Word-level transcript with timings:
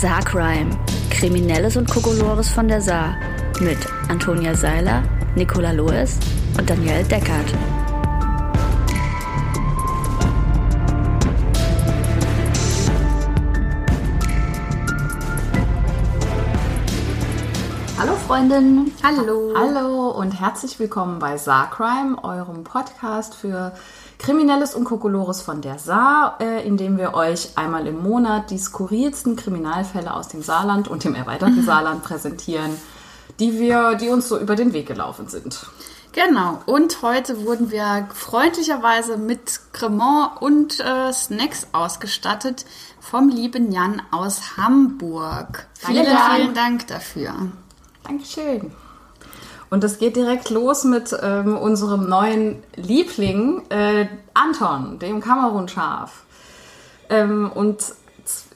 Saarcrime. 0.00 0.78
Kriminelles 1.08 1.74
und 1.78 1.88
Kokolores 1.88 2.50
von 2.50 2.68
der 2.68 2.82
Saar. 2.82 3.16
Mit 3.60 3.78
Antonia 4.10 4.54
Seiler, 4.54 5.02
Nicola 5.36 5.72
Loes 5.72 6.18
und 6.58 6.68
Danielle 6.68 7.02
Deckert. 7.04 7.54
Hallo 17.98 18.12
Freundinnen. 18.26 18.92
Hallo. 19.02 19.54
Hallo 19.56 20.10
und 20.10 20.38
herzlich 20.38 20.78
willkommen 20.78 21.20
bei 21.20 21.38
Saarcrime, 21.38 22.22
eurem 22.22 22.64
Podcast 22.64 23.34
für 23.34 23.72
Kriminelles 24.18 24.74
und 24.74 24.84
Kokolores 24.84 25.42
von 25.42 25.60
der 25.60 25.78
Saar, 25.78 26.38
äh, 26.40 26.66
in 26.66 26.76
dem 26.76 26.98
wir 26.98 27.14
euch 27.14 27.50
einmal 27.56 27.86
im 27.86 28.02
Monat 28.02 28.50
die 28.50 28.58
skurrilsten 28.58 29.36
Kriminalfälle 29.36 30.14
aus 30.14 30.28
dem 30.28 30.42
Saarland 30.42 30.88
und 30.88 31.04
dem 31.04 31.14
erweiterten 31.14 31.62
Saarland 31.66 32.02
präsentieren, 32.02 32.70
die 33.38 33.58
wir, 33.58 33.94
die 33.94 34.08
uns 34.08 34.28
so 34.28 34.38
über 34.38 34.56
den 34.56 34.72
Weg 34.72 34.86
gelaufen 34.86 35.28
sind. 35.28 35.66
Genau. 36.12 36.62
Und 36.64 37.02
heute 37.02 37.44
wurden 37.44 37.70
wir 37.70 38.08
freundlicherweise 38.14 39.18
mit 39.18 39.60
Cremant 39.72 40.40
und 40.40 40.80
äh, 40.80 41.12
Snacks 41.12 41.66
ausgestattet 41.72 42.64
vom 43.00 43.28
lieben 43.28 43.70
Jan 43.70 44.00
aus 44.10 44.56
Hamburg. 44.56 45.66
Vielen, 45.78 46.06
vielen 46.06 46.54
Dank 46.54 46.86
dafür. 46.86 47.34
Dankeschön. 48.02 48.72
Und 49.70 49.82
es 49.84 49.98
geht 49.98 50.16
direkt 50.16 50.50
los 50.50 50.84
mit 50.84 51.16
ähm, 51.22 51.56
unserem 51.56 52.08
neuen 52.08 52.62
Liebling, 52.76 53.62
äh, 53.70 54.06
Anton, 54.34 54.98
dem 55.00 55.20
Kamerun-Schaf. 55.20 56.12
Ähm, 57.10 57.50
und 57.52 57.78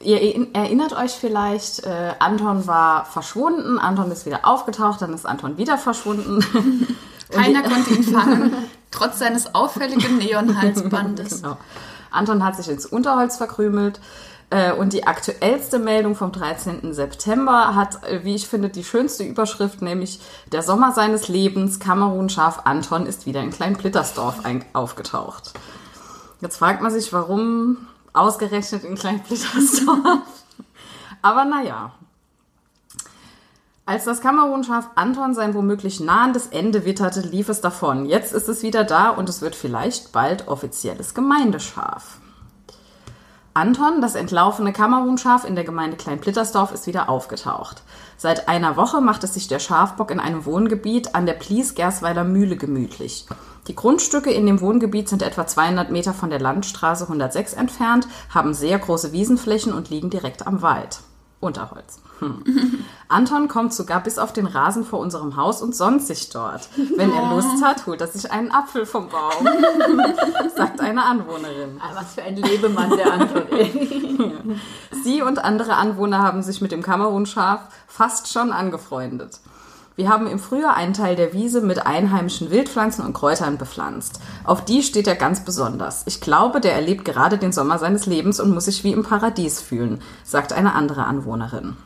ihr 0.01 0.21
er- 0.21 0.47
erinnert 0.55 0.93
euch 0.97 1.13
vielleicht, 1.13 1.85
äh, 1.85 2.13
Anton 2.19 2.67
war 2.67 3.05
verschwunden, 3.07 3.79
Anton 3.79 4.11
ist 4.11 4.27
wieder 4.27 4.41
aufgetaucht, 4.47 5.03
dann 5.03 5.13
ist 5.15 5.27
Anton 5.27 5.57
wieder 5.59 5.79
verschwunden. 5.79 6.45
Keiner 7.31 7.63
konnte 7.63 7.95
ihn 7.95 8.03
fangen, 8.05 8.53
trotz 8.91 9.19
seines 9.21 9.55
auffälligen 9.55 10.19
Neonhalsbandes. 10.19 11.43
Genau. 11.43 11.57
Anton 12.11 12.45
hat 12.45 12.57
sich 12.57 12.69
ins 12.69 12.87
Unterholz 12.87 13.37
verkrümelt. 13.37 14.01
Äh, 14.51 14.73
Und 14.73 14.93
die 14.93 15.07
aktuellste 15.07 15.79
Meldung 15.79 16.17
vom 16.17 16.33
13. 16.33 16.93
September 16.93 17.75
hat, 17.77 18.03
äh, 18.05 18.25
wie 18.25 18.35
ich 18.35 18.49
finde, 18.49 18.69
die 18.69 18.83
schönste 18.85 19.23
Überschrift, 19.23 19.81
nämlich 19.81 20.21
der 20.51 20.63
Sommer 20.63 20.93
seines 20.93 21.29
Lebens, 21.29 21.79
Kamerun-Schaf 21.79 22.63
Anton 22.65 23.07
ist 23.07 23.27
wieder 23.27 23.41
in 23.43 23.51
Klein-Plittersdorf 23.51 24.45
ein- 24.45 24.65
aufgetaucht. 24.73 25.53
Jetzt 26.41 26.57
fragt 26.57 26.83
man 26.83 26.91
sich, 26.91 27.13
warum 27.13 27.87
ausgerechnet 28.13 28.83
in 28.83 28.97
Klein-Plittersdorf? 28.97 29.99
Aber 31.23 31.45
naja. 31.45 31.93
Als 33.87 34.05
das 34.05 34.21
Kamerunschaf 34.21 34.89
Anton 34.95 35.35
sein 35.35 35.53
womöglich 35.55 36.01
nahendes 36.01 36.47
Ende 36.49 36.85
witterte, 36.85 37.21
lief 37.21 37.49
es 37.49 37.61
davon. 37.61 38.07
Jetzt 38.07 38.33
ist 38.33 38.49
es 38.49 38.63
wieder 38.63 38.85
da 38.85 39.11
und 39.11 39.29
es 39.29 39.43
wird 39.43 39.55
vielleicht 39.57 40.13
bald 40.13 40.49
offizielles 40.49 41.13
Gemeindeschaf. 41.15 42.19
Anton, 43.53 44.01
das 44.01 44.15
entlaufene 44.15 44.73
Kamerunschaf 44.73 45.45
in 45.45 45.57
der 45.57 45.65
Gemeinde 45.65 45.97
Kleinplittersdorf, 45.97 46.71
ist 46.73 46.87
wieder 46.87 47.09
aufgetaucht. 47.09 47.83
Seit 48.17 48.49
einer 48.49 48.77
Woche 48.77 49.01
macht 49.01 49.25
es 49.25 49.35
sich 49.35 49.49
der 49.49 49.59
Schafbock 49.59 50.13
in 50.13 50.21
einem 50.21 50.45
Wohngebiet 50.45 51.17
an 51.17 51.27
der 51.27 51.33
Plies-Gersweiler 51.33 52.23
Mühle 52.23 52.57
gemütlich. 52.57 53.27
Die 53.67 53.75
Grundstücke 53.75 54.31
in 54.31 54.47
dem 54.47 54.61
Wohngebiet 54.61 55.09
sind 55.09 55.23
etwa 55.23 55.49
200 55.49 55.91
Meter 55.91 56.15
von 56.15 56.31
der 56.31 56.39
Landstraße 56.39 57.05
106 57.05 57.55
entfernt, 57.55 58.07
haben 58.33 58.55
sehr 58.55 58.79
große 58.79 59.13
Wiesenflächen 59.13 59.73
und 59.73 59.91
liegen 59.91 60.11
direkt 60.11 60.47
am 60.47 60.63
Wald. 60.63 61.01
Unterholz. 61.41 62.01
Hm. 62.19 62.45
Anton 63.09 63.49
kommt 63.49 63.73
sogar 63.73 64.03
bis 64.03 64.19
auf 64.19 64.33
den 64.33 64.47
Rasen 64.47 64.85
vor 64.85 64.99
unserem 64.99 65.37
Haus 65.37 65.63
und 65.63 65.75
sonnt 65.75 66.03
sich 66.03 66.29
dort. 66.29 66.69
Wenn 66.97 67.11
er 67.13 67.35
Lust 67.35 67.65
hat, 67.65 67.87
holt 67.87 68.01
er 68.03 68.09
sich 68.09 68.31
einen 68.31 68.53
Apfel 68.53 68.85
vom 68.85 69.09
Baum, 69.09 69.49
sagt 70.57 70.81
eine 70.81 71.03
Anwohnerin. 71.03 71.81
Ah, 71.81 71.93
Was 71.95 72.15
für 72.15 72.23
ein 72.23 72.37
Lebemann 72.37 72.91
der 72.97 73.13
Anton. 73.13 73.43
ey. 73.53 74.31
Sie 75.03 75.23
und 75.23 75.43
andere 75.43 75.77
Anwohner 75.77 76.19
haben 76.19 76.43
sich 76.43 76.61
mit 76.61 76.73
dem 76.73 76.83
Kamerunschaf 76.83 77.63
fast 77.87 78.31
schon 78.31 78.53
angefreundet. 78.53 79.41
Wir 80.01 80.09
haben 80.09 80.29
im 80.29 80.39
Frühjahr 80.39 80.77
einen 80.77 80.95
Teil 80.95 81.15
der 81.15 81.35
Wiese 81.35 81.61
mit 81.61 81.85
einheimischen 81.85 82.51
Wildpflanzen 82.51 83.05
und 83.05 83.13
Kräutern 83.13 83.59
bepflanzt. 83.59 84.19
Auf 84.45 84.65
die 84.65 84.83
steht 84.83 85.07
er 85.07 85.15
ganz 85.15 85.45
besonders. 85.45 86.05
Ich 86.07 86.23
glaube, 86.23 86.63
der 86.63 86.73
erlebt 86.73 87.05
gerade 87.05 87.37
den 87.37 87.53
Sommer 87.53 87.79
seines 87.79 88.07
Lebens 88.07 88.41
und 88.41 88.49
muss 88.49 88.65
sich 88.65 88.83
wie 88.83 88.93
im 88.93 89.03
Paradies 89.03 89.61
fühlen, 89.61 90.01
sagt 90.25 90.55
eine 90.55 90.75
andere 90.75 91.05
Anwohnerin. 91.05 91.77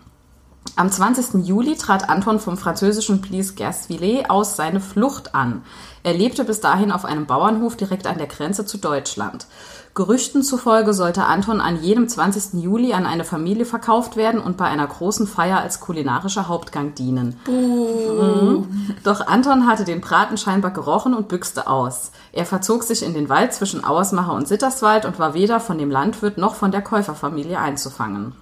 Am 0.76 0.90
20. 0.90 1.46
Juli 1.46 1.76
trat 1.76 2.10
Anton 2.10 2.40
vom 2.40 2.56
französischen 2.56 3.20
Plis 3.20 3.54
Gersville 3.54 4.28
aus 4.28 4.56
seine 4.56 4.80
Flucht 4.80 5.32
an. 5.32 5.62
Er 6.02 6.14
lebte 6.14 6.42
bis 6.42 6.60
dahin 6.60 6.90
auf 6.90 7.04
einem 7.04 7.26
Bauernhof 7.26 7.76
direkt 7.76 8.08
an 8.08 8.18
der 8.18 8.26
Grenze 8.26 8.66
zu 8.66 8.78
Deutschland. 8.78 9.46
Gerüchten 9.94 10.42
zufolge 10.42 10.92
sollte 10.92 11.26
Anton 11.26 11.60
an 11.60 11.80
jedem 11.80 12.08
20. 12.08 12.60
Juli 12.60 12.92
an 12.92 13.06
eine 13.06 13.22
Familie 13.22 13.64
verkauft 13.64 14.16
werden 14.16 14.40
und 14.40 14.56
bei 14.56 14.64
einer 14.64 14.88
großen 14.88 15.28
Feier 15.28 15.60
als 15.60 15.78
kulinarischer 15.78 16.48
Hauptgang 16.48 16.96
dienen. 16.96 17.38
Mhm. 17.46 18.66
Doch 19.04 19.24
Anton 19.28 19.68
hatte 19.68 19.84
den 19.84 20.00
Braten 20.00 20.36
scheinbar 20.36 20.72
gerochen 20.72 21.14
und 21.14 21.28
büchste 21.28 21.68
aus. 21.68 22.10
Er 22.32 22.46
verzog 22.46 22.82
sich 22.82 23.04
in 23.04 23.14
den 23.14 23.28
Wald 23.28 23.54
zwischen 23.54 23.84
Auersmacher 23.84 24.32
und 24.32 24.48
Sitterswald 24.48 25.04
und 25.04 25.20
war 25.20 25.34
weder 25.34 25.60
von 25.60 25.78
dem 25.78 25.92
Landwirt 25.92 26.36
noch 26.36 26.56
von 26.56 26.72
der 26.72 26.82
Käuferfamilie 26.82 27.60
einzufangen. 27.60 28.34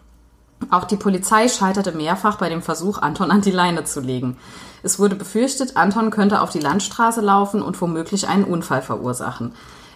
Auch 0.70 0.84
die 0.84 0.96
Polizei 0.96 1.48
scheiterte 1.48 1.92
mehrfach 1.92 2.36
bei 2.36 2.48
dem 2.48 2.62
Versuch, 2.62 2.98
Anton 2.98 3.30
an 3.30 3.40
die 3.40 3.50
Leine 3.50 3.84
zu 3.84 4.00
legen. 4.00 4.36
Es 4.82 4.98
wurde 4.98 5.14
befürchtet, 5.14 5.76
Anton 5.76 6.10
könnte 6.10 6.40
auf 6.40 6.50
die 6.50 6.60
Landstraße 6.60 7.20
laufen 7.20 7.62
und 7.62 7.80
womöglich 7.80 8.28
einen 8.28 8.44
Unfall 8.44 8.82
verursachen. 8.82 9.52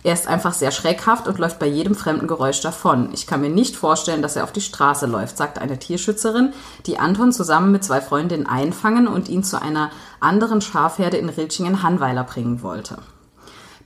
Er 0.07 0.13
ist 0.13 0.29
einfach 0.29 0.53
sehr 0.53 0.71
schreckhaft 0.71 1.27
und 1.27 1.39
läuft 1.39 1.59
bei 1.59 1.67
jedem 1.67 1.97
fremden 1.97 2.29
Geräusch 2.29 2.61
davon. 2.61 3.09
Ich 3.13 3.27
kann 3.27 3.41
mir 3.41 3.49
nicht 3.49 3.75
vorstellen, 3.75 4.23
dass 4.23 4.37
er 4.37 4.45
auf 4.45 4.53
die 4.53 4.61
Straße 4.61 5.07
läuft, 5.07 5.37
sagt 5.37 5.59
eine 5.59 5.81
Tierschützerin, 5.81 6.53
die 6.87 7.01
Anton 7.01 7.33
zusammen 7.33 7.73
mit 7.73 7.83
zwei 7.83 8.01
Freundinnen 8.01 8.47
einfangen 8.47 9.09
und 9.09 9.29
ihn 9.29 9.43
zu 9.43 9.61
einer 9.61 9.91
anderen 10.21 10.61
Schafherde 10.61 11.17
in 11.17 11.29
Rilchingen-Hannweiler 11.29 12.23
bringen 12.23 12.63
wollte. 12.63 12.99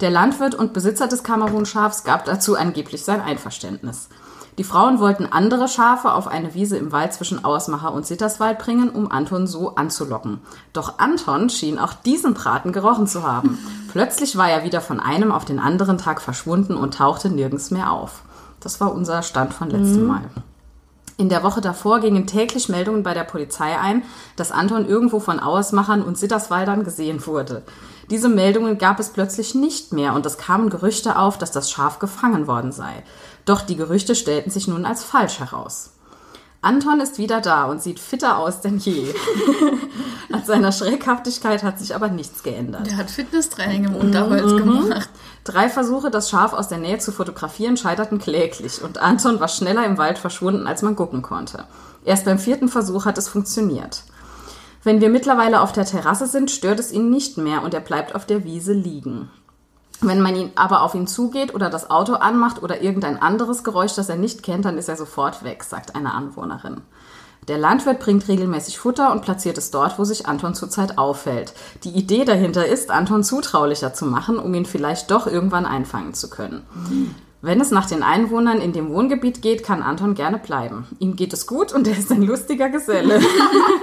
Der 0.01 0.11
Landwirt 0.11 0.55
und 0.55 0.75
Besitzer 0.75 1.09
des 1.09 1.23
Kamerunschafs 1.23 2.05
gab 2.05 2.27
dazu 2.27 2.55
angeblich 2.55 3.03
sein 3.03 3.23
Einverständnis. 3.23 4.11
Die 4.61 4.65
Frauen 4.65 5.01
wollten 5.01 5.25
andere 5.25 5.69
Schafe 5.69 6.13
auf 6.13 6.29
eine 6.29 6.53
Wiese 6.53 6.77
im 6.77 6.93
Wald 6.93 7.15
zwischen 7.15 7.43
Auersmacher 7.47 7.95
und 7.95 8.05
Sitterswald 8.05 8.59
bringen, 8.59 8.91
um 8.91 9.11
Anton 9.11 9.47
so 9.47 9.75
anzulocken. 9.75 10.43
Doch 10.75 10.99
Anton 10.99 11.49
schien 11.49 11.79
auch 11.79 11.95
diesen 11.95 12.35
Braten 12.35 12.71
gerochen 12.71 13.07
zu 13.07 13.23
haben. 13.23 13.59
Plötzlich 13.91 14.37
war 14.37 14.51
er 14.51 14.63
wieder 14.63 14.83
von 14.83 15.01
einem 15.01 15.33
auf 15.33 15.47
den 15.47 15.61
anderen 15.61 15.97
Tag 15.97 16.21
verschwunden 16.21 16.75
und 16.75 16.93
tauchte 16.93 17.31
nirgends 17.31 17.71
mehr 17.71 17.91
auf. 17.91 18.21
Das 18.61 18.83
war 18.83 18.93
unser 18.93 19.23
Stand 19.23 19.55
von 19.55 19.71
letztem 19.71 20.07
Mal. 20.07 20.29
In 21.17 21.31
der 21.31 21.43
Woche 21.43 21.63
davor 21.63 22.01
gingen 22.01 22.27
täglich 22.27 22.69
Meldungen 22.69 23.03
bei 23.03 23.15
der 23.15 23.25
Polizei 23.25 23.79
ein, 23.79 24.03
dass 24.37 24.53
Anton 24.53 24.87
irgendwo 24.87 25.21
von 25.21 25.41
Auersmachern 25.41 26.03
und 26.03 26.19
Sitterswaldern 26.19 26.85
gesehen 26.85 27.27
wurde. 27.27 27.63
Diese 28.11 28.29
Meldungen 28.29 28.77
gab 28.77 28.99
es 28.99 29.11
plötzlich 29.11 29.55
nicht 29.55 29.93
mehr 29.93 30.15
und 30.15 30.27
es 30.27 30.37
kamen 30.37 30.69
Gerüchte 30.69 31.17
auf, 31.17 31.39
dass 31.39 31.53
das 31.53 31.71
Schaf 31.71 31.99
gefangen 31.99 32.47
worden 32.47 32.73
sei. 32.73 33.05
Doch 33.51 33.63
die 33.63 33.75
Gerüchte 33.75 34.15
stellten 34.15 34.53
sich 34.53 34.69
nun 34.69 34.87
als 34.87 35.03
falsch 35.03 35.41
heraus. 35.41 35.91
Anton 36.63 37.01
ist 37.01 37.19
wieder 37.19 37.41
da 37.41 37.65
und 37.65 37.83
sieht 37.83 37.99
fitter 37.99 38.39
aus 38.39 38.61
denn 38.61 38.79
je. 38.79 39.13
An 40.33 40.45
seiner 40.45 40.71
Schreckhaftigkeit 40.71 41.65
hat 41.65 41.81
sich 41.81 41.97
aber 41.97 42.11
nichts 42.11 42.45
geändert. 42.45 42.87
Der 42.87 42.97
hat 42.97 43.11
Fitnesstraining 43.11 43.87
im 43.87 43.97
Unterholz 43.97 44.57
gemacht. 44.57 45.09
Drei 45.43 45.69
Versuche, 45.69 46.13
das 46.13 46.31
Schaf 46.31 46.53
aus 46.53 46.69
der 46.69 46.79
Nähe 46.79 46.99
zu 46.99 47.11
fotografieren, 47.11 47.77
scheiterten 47.77 48.21
kläglich 48.21 48.83
und 48.85 48.99
Anton 48.99 49.41
war 49.41 49.49
schneller 49.49 49.85
im 49.85 49.99
Wald 49.99 50.19
verschwunden, 50.19 50.69
als 50.69 50.83
man 50.83 50.95
gucken 50.95 51.23
konnte. 51.23 51.65
Erst 52.05 52.27
beim 52.27 52.39
vierten 52.39 52.69
Versuch 52.69 53.05
hat 53.05 53.19
es 53.19 53.27
funktioniert. 53.27 54.05
Wenn 54.85 55.01
wir 55.01 55.11
mittlerweile 55.11 55.61
auf 55.61 55.73
der 55.73 55.87
Terrasse 55.87 56.29
sind, 56.29 56.53
stört 56.53 56.79
es 56.79 56.93
ihn 56.93 57.11
nicht 57.11 57.37
mehr 57.37 57.65
und 57.65 57.75
er 57.75 57.81
bleibt 57.81 58.15
auf 58.15 58.27
der 58.27 58.45
Wiese 58.45 58.75
liegen. 58.75 59.29
Wenn 60.03 60.21
man 60.21 60.35
ihn 60.35 60.51
aber 60.55 60.83
auf 60.83 60.95
ihn 60.95 61.07
zugeht 61.07 61.55
oder 61.55 61.69
das 61.69 61.91
Auto 61.91 62.15
anmacht 62.15 62.63
oder 62.63 62.81
irgendein 62.81 63.21
anderes 63.21 63.65
Geräusch, 63.65 63.95
das 63.95 64.09
er 64.09 64.17
nicht 64.17 64.43
kennt, 64.43 64.65
dann 64.65 64.79
ist 64.79 64.89
er 64.89 64.97
sofort 64.97 65.45
weg, 65.45 65.63
sagt 65.63 65.95
eine 65.95 66.15
Anwohnerin. 66.15 66.81
Der 67.49 67.59
Landwirt 67.59 68.01
bringt 68.01 68.29
regelmäßig 68.29 68.79
Futter 68.79 69.13
und 69.13 69.23
platziert 69.23 69.59
es 69.59 69.71
dort, 69.71 69.99
wo 69.99 70.05
sich 70.05 70.27
Anton 70.27 70.55
zurzeit 70.55 70.99
auffällt. 70.99 71.53
Die 71.85 71.91
Idee 71.91 72.25
dahinter 72.25 72.67
ist, 72.67 72.91
Anton 72.91 73.25
zutraulicher 73.25 73.93
zu 73.93 74.07
machen, 74.07 74.39
um 74.39 74.55
ihn 74.55 74.67
vielleicht 74.67 75.11
doch 75.11 75.27
irgendwann 75.27 75.67
einfangen 75.67 76.15
zu 76.15 76.31
können. 76.31 76.63
Wenn 77.43 77.61
es 77.61 77.71
nach 77.71 77.87
den 77.87 78.03
Einwohnern 78.03 78.61
in 78.61 78.75
dem 78.75 78.91
Wohngebiet 78.91 79.41
geht, 79.41 79.65
kann 79.65 79.83
Anton 79.83 80.15
gerne 80.15 80.39
bleiben. 80.39 80.87
Ihm 80.99 81.17
geht 81.17 81.33
es 81.33 81.47
gut 81.47 81.73
und 81.73 81.89
er 81.89 81.97
ist 81.97 82.13
ein 82.13 82.23
lustiger 82.23 82.69
Geselle. 82.69 83.21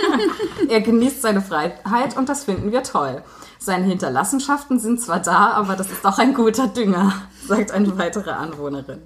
er 0.69 0.81
genießt 0.81 1.23
seine 1.23 1.41
Freiheit 1.41 2.15
und 2.15 2.29
das 2.29 2.43
finden 2.43 2.71
wir 2.71 2.83
toll. 2.83 3.23
Seine 3.59 3.85
Hinterlassenschaften 3.85 4.79
sind 4.79 5.01
zwar 5.01 5.19
da, 5.19 5.51
aber 5.51 5.75
das 5.75 5.91
ist 5.91 6.05
auch 6.05 6.19
ein 6.19 6.33
guter 6.33 6.67
Dünger, 6.67 7.13
sagt 7.47 7.71
eine 7.71 7.97
weitere 7.97 8.31
Anwohnerin. 8.31 9.01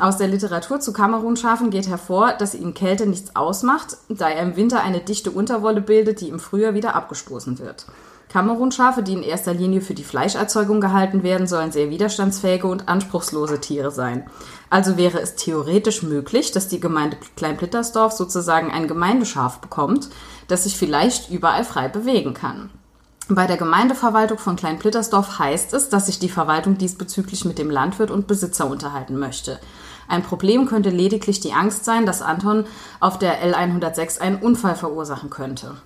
Aus 0.00 0.18
der 0.18 0.28
Literatur 0.28 0.80
zu 0.80 0.92
Kamerunschafen 0.92 1.70
geht 1.70 1.88
hervor, 1.88 2.32
dass 2.32 2.54
ihnen 2.54 2.74
Kälte 2.74 3.06
nichts 3.06 3.34
ausmacht, 3.36 3.96
da 4.08 4.28
er 4.28 4.42
im 4.42 4.56
Winter 4.56 4.82
eine 4.82 5.00
dichte 5.00 5.30
Unterwolle 5.30 5.80
bildet, 5.80 6.20
die 6.20 6.28
im 6.28 6.38
Frühjahr 6.38 6.74
wieder 6.74 6.94
abgestoßen 6.94 7.58
wird. 7.58 7.86
Kamerunschafe, 8.30 9.02
die 9.02 9.14
in 9.14 9.22
erster 9.24 9.52
Linie 9.52 9.80
für 9.80 9.94
die 9.94 10.04
Fleischerzeugung 10.04 10.80
gehalten 10.80 11.24
werden, 11.24 11.48
sollen 11.48 11.72
sehr 11.72 11.90
widerstandsfähige 11.90 12.68
und 12.68 12.88
anspruchslose 12.88 13.60
Tiere 13.60 13.90
sein. 13.90 14.24
Also 14.70 14.96
wäre 14.96 15.20
es 15.20 15.34
theoretisch 15.34 16.04
möglich, 16.04 16.52
dass 16.52 16.68
die 16.68 16.78
Gemeinde 16.78 17.16
Kleinplittersdorf 17.36 18.12
sozusagen 18.12 18.70
ein 18.70 18.86
Gemeindeschaf 18.86 19.58
bekommt, 19.58 20.10
das 20.50 20.64
sich 20.64 20.76
vielleicht 20.76 21.30
überall 21.30 21.64
frei 21.64 21.88
bewegen 21.88 22.34
kann. 22.34 22.70
Bei 23.28 23.46
der 23.46 23.56
Gemeindeverwaltung 23.56 24.38
von 24.38 24.56
Kleinplittersdorf 24.56 25.38
heißt 25.38 25.72
es, 25.74 25.88
dass 25.88 26.06
sich 26.06 26.18
die 26.18 26.28
Verwaltung 26.28 26.78
diesbezüglich 26.78 27.44
mit 27.44 27.58
dem 27.58 27.70
Landwirt 27.70 28.10
und 28.10 28.26
Besitzer 28.26 28.68
unterhalten 28.68 29.16
möchte. 29.16 29.60
Ein 30.08 30.24
Problem 30.24 30.66
könnte 30.66 30.90
lediglich 30.90 31.38
die 31.38 31.52
Angst 31.52 31.84
sein, 31.84 32.06
dass 32.06 32.22
Anton 32.22 32.64
auf 32.98 33.18
der 33.18 33.40
L106 33.40 34.20
einen 34.20 34.38
Unfall 34.38 34.74
verursachen 34.74 35.30
könnte. 35.30 35.76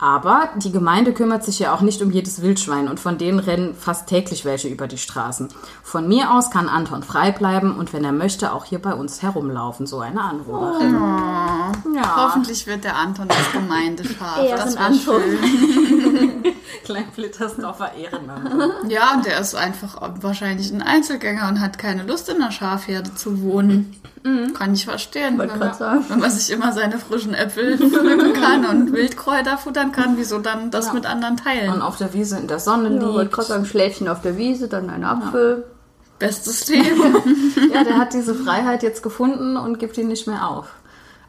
Aber 0.00 0.48
die 0.56 0.72
Gemeinde 0.72 1.12
kümmert 1.12 1.44
sich 1.44 1.58
ja 1.58 1.74
auch 1.74 1.82
nicht 1.82 2.00
um 2.00 2.10
jedes 2.10 2.40
Wildschwein 2.40 2.88
und 2.88 2.98
von 2.98 3.18
denen 3.18 3.38
rennen 3.38 3.74
fast 3.74 4.08
täglich 4.08 4.46
welche 4.46 4.68
über 4.68 4.86
die 4.86 4.96
Straßen. 4.96 5.48
Von 5.82 6.08
mir 6.08 6.32
aus 6.32 6.50
kann 6.50 6.70
Anton 6.70 7.02
frei 7.02 7.32
bleiben 7.32 7.76
und 7.76 7.92
wenn 7.92 8.04
er 8.04 8.12
möchte 8.12 8.52
auch 8.52 8.64
hier 8.64 8.80
bei 8.80 8.94
uns 8.94 9.20
herumlaufen, 9.20 9.86
so 9.86 10.00
eine 10.00 10.22
Anwohnerin. 10.22 10.94
Ja. 11.94 12.16
Hoffentlich 12.16 12.66
wird 12.66 12.84
der 12.84 12.96
Anton 12.96 13.28
das 13.28 13.52
Gemeindeschaf. 13.52 14.38
das 14.56 14.74
wär 14.74 14.82
Ehrenanton. 14.82 15.22
schön. 15.22 16.44
Kleinplittersdorfer 16.84 17.92
Ehrenmann. 17.94 18.70
Ja, 18.88 19.14
und 19.14 19.26
der 19.26 19.38
ist 19.38 19.54
einfach 19.54 20.00
wahrscheinlich 20.20 20.72
ein 20.72 20.82
Einzelgänger 20.82 21.48
und 21.48 21.60
hat 21.60 21.78
keine 21.78 22.04
Lust, 22.04 22.28
in 22.28 22.36
einer 22.36 22.52
Schafherde 22.52 23.14
zu 23.14 23.42
wohnen. 23.42 24.00
Kann 24.54 24.74
ich 24.74 24.84
verstehen. 24.84 25.38
Wenn 25.38 25.58
man, 25.58 25.72
wenn 26.08 26.18
man 26.18 26.30
sich 26.30 26.50
immer 26.50 26.72
seine 26.72 26.98
frischen 26.98 27.32
Äpfel 27.32 27.78
pflücken 27.78 28.34
kann 28.34 28.66
und 28.66 28.92
Wildkräuter 28.92 29.56
futtern 29.56 29.89
kann, 29.92 30.16
wieso 30.16 30.38
dann 30.38 30.70
das 30.70 30.86
Ja. 30.88 30.92
mit 30.94 31.06
anderen 31.06 31.34
Und 31.34 31.44
teilen? 31.44 31.82
auf 31.82 31.96
der 31.96 32.12
Wiese 32.14 32.38
in 32.38 32.46
der 32.48 32.58
Sonne 32.60 33.00
Ja, 33.00 33.20
liegt. 33.20 33.32
gerade 33.32 33.48
sagen, 33.48 33.64
Schläfchen 33.66 34.08
auf 34.08 34.20
der 34.22 34.36
Wiese, 34.36 34.68
dann 34.68 34.90
ein 34.90 35.04
Apfel. 35.04 35.64
Bestes 36.18 36.68
Leben. 36.68 37.16
Ja, 37.74 37.84
der 37.84 37.98
hat 37.98 38.12
diese 38.14 38.34
Freiheit 38.34 38.82
jetzt 38.82 39.02
gefunden 39.02 39.56
und 39.56 39.78
gibt 39.78 39.96
ihn 39.98 40.08
nicht 40.08 40.26
mehr 40.26 40.48
auf. 40.48 40.66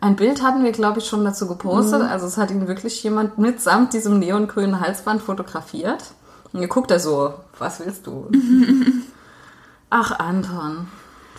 Ein 0.01 0.15
Bild 0.15 0.41
hatten 0.41 0.63
wir, 0.63 0.71
glaube 0.71 0.99
ich, 0.99 1.05
schon 1.07 1.23
dazu 1.23 1.47
gepostet. 1.47 2.01
Also 2.01 2.25
es 2.25 2.37
hat 2.37 2.49
ihn 2.51 2.67
wirklich 2.67 3.01
jemand 3.03 3.37
mitsamt 3.37 3.93
diesem 3.93 4.17
neongrünen 4.19 4.79
Halsband 4.79 5.21
fotografiert. 5.21 6.03
Und 6.51 6.59
hier 6.59 6.67
guckt 6.67 6.89
er 6.91 6.99
so, 6.99 7.33
was 7.59 7.79
willst 7.79 8.07
du? 8.07 8.27
Ach, 9.89 10.17
Anton. 10.19 10.87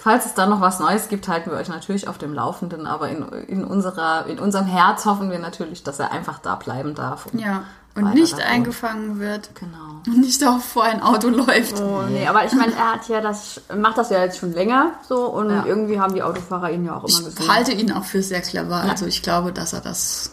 Falls 0.02 0.26
es 0.26 0.34
da 0.34 0.46
noch 0.46 0.60
was 0.60 0.80
Neues 0.80 1.08
gibt, 1.08 1.28
halten 1.28 1.50
wir 1.52 1.58
euch 1.58 1.68
natürlich 1.68 2.08
auf 2.08 2.18
dem 2.18 2.34
Laufenden. 2.34 2.86
Aber 2.86 3.08
in, 3.08 3.22
in, 3.46 3.64
unserer, 3.64 4.26
in 4.26 4.40
unserem 4.40 4.66
Herz 4.66 5.04
hoffen 5.06 5.30
wir 5.30 5.38
natürlich, 5.38 5.84
dass 5.84 6.00
er 6.00 6.10
einfach 6.10 6.40
da 6.40 6.56
bleiben 6.56 6.94
darf. 6.96 7.26
und 7.32 7.38
Ja. 7.38 7.62
Und 7.94 8.14
nicht 8.14 8.32
da 8.32 8.38
wohnt. 8.38 8.46
eingefangen 8.48 9.20
wird. 9.20 9.50
Genau. 9.54 10.00
Und 10.06 10.18
nicht 10.18 10.42
auch 10.44 10.58
vor 10.60 10.82
ein 10.84 11.02
Auto 11.02 11.28
läuft. 11.28 11.78
Oh, 11.80 12.02
nee, 12.08 12.26
aber 12.26 12.44
ich 12.46 12.52
meine, 12.54 12.72
er 12.74 12.94
hat 12.94 13.06
ja 13.08 13.20
das, 13.20 13.60
macht 13.76 13.96
das 13.98 14.08
ja 14.10 14.18
jetzt 14.20 14.38
schon 14.38 14.52
länger 14.54 14.92
so 15.08 15.26
und 15.26 15.50
Ja. 15.50 15.66
irgendwie 15.66 16.00
haben 16.00 16.14
die 16.14 16.22
Autofahrer 16.22 16.70
ihn 16.70 16.84
ja 16.86 16.94
auch 16.96 17.04
immer 17.04 17.08
Ich 17.20 17.24
gesehen. 17.24 17.52
halte 17.52 17.72
ihn 17.72 17.92
auch 17.92 18.04
für 18.04 18.22
sehr 18.22 18.40
clever. 18.40 18.76
Also 18.76 19.04
ich 19.06 19.22
glaube, 19.22 19.52
dass 19.52 19.72
er 19.74 19.82
das, 19.82 20.32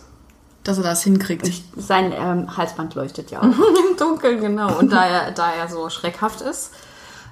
dass 0.63 0.77
er 0.77 0.83
das 0.86 1.04
hinkriegt. 1.04 1.51
Sein 1.75 2.12
ähm, 2.16 2.56
Halsband 2.57 2.95
leuchtet 2.95 3.30
ja 3.30 3.39
auch. 3.39 3.44
Im 3.92 3.98
Dunkeln, 3.98 4.39
genau. 4.39 4.80
Und 4.80 4.92
da 4.94 5.06
er, 5.06 5.31
da 5.31 5.51
er 5.51 5.68
so 5.68 5.89
schreckhaft 5.89 6.39
ist, 6.42 6.71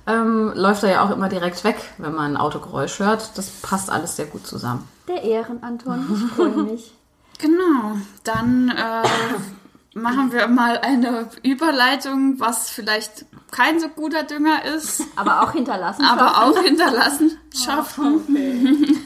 ähm, 0.07 0.51
läuft 0.56 0.83
er 0.83 0.92
ja 0.92 1.06
auch 1.06 1.12
immer 1.12 1.30
direkt 1.30 1.63
weg, 1.63 1.75
wenn 1.98 2.13
man 2.15 2.33
ein 2.33 2.38
Autogeräusch 2.38 3.00
hört. 3.00 3.38
Das 3.38 3.50
passt 3.50 3.89
alles 3.89 4.15
sehr 4.15 4.25
gut 4.25 4.48
zusammen. 4.48 4.88
Der 5.07 5.21
Ehrenanton, 5.24 6.06
ich 6.30 6.33
freue 6.36 6.50
mich. 6.63 6.94
Genau, 7.39 7.92
dann 8.24 8.69
äh, 8.69 9.04
machen 10.00 10.31
wir 10.31 10.48
mal 10.48 10.80
eine 10.80 11.27
Überleitung, 11.44 12.39
was 12.39 12.71
vielleicht 12.71 13.25
kein 13.51 13.80
so 13.80 13.89
guter 13.89 14.24
Dünger 14.24 14.65
ist, 14.65 15.04
Aber 15.15 15.44
auch 15.44 15.51
hinterlassen. 15.51 16.04
aber 16.04 16.44
auch 16.44 16.57
hinterlassen 16.57 17.38
schaffen. 17.56 18.21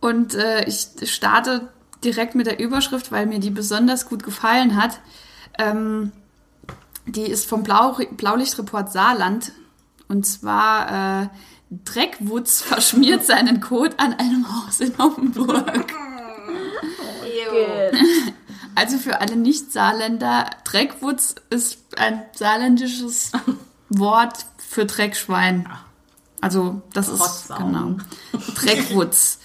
Und 0.00 0.34
äh, 0.34 0.64
ich 0.66 0.88
starte 1.04 1.68
direkt 2.02 2.34
mit 2.34 2.46
der 2.46 2.58
Überschrift, 2.58 3.12
weil 3.12 3.26
mir 3.26 3.38
die 3.38 3.50
besonders 3.50 4.08
gut 4.08 4.24
gefallen 4.24 4.74
hat. 4.82 4.98
Ähm, 5.58 6.10
die 7.06 7.22
ist 7.22 7.46
vom 7.46 7.62
Blau 7.62 7.96
Blaulichtreport 8.12 8.92
Saarland. 8.92 9.52
Und 10.08 10.26
zwar 10.26 11.22
äh, 11.22 11.28
Dreckwutz 11.84 12.60
verschmiert 12.62 13.24
seinen 13.24 13.60
Kot 13.60 13.98
an 13.98 14.12
einem 14.14 14.46
Haus 14.48 14.80
in 14.80 14.94
Offenburg. 14.98 15.92
Also 18.74 18.96
für 18.96 19.20
alle 19.20 19.36
Nicht-Saarländer, 19.36 20.48
Dreckwutz 20.64 21.34
ist 21.50 21.78
ein 21.98 22.22
saarländisches 22.34 23.32
Wort 23.90 24.46
für 24.56 24.86
Dreckschwein. 24.86 25.68
Also 26.40 26.80
das 26.94 27.08
ist 27.08 27.20
Rotzsau. 27.20 27.56
genau 27.58 27.96
Dreckwutz. 28.54 29.38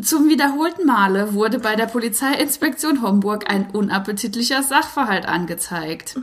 Zum 0.00 0.28
wiederholten 0.28 0.86
Male 0.86 1.34
wurde 1.34 1.58
bei 1.58 1.74
der 1.74 1.86
Polizeiinspektion 1.86 3.02
Homburg 3.02 3.50
ein 3.50 3.70
unappetitlicher 3.70 4.62
Sachverhalt 4.62 5.26
angezeigt. 5.26 6.20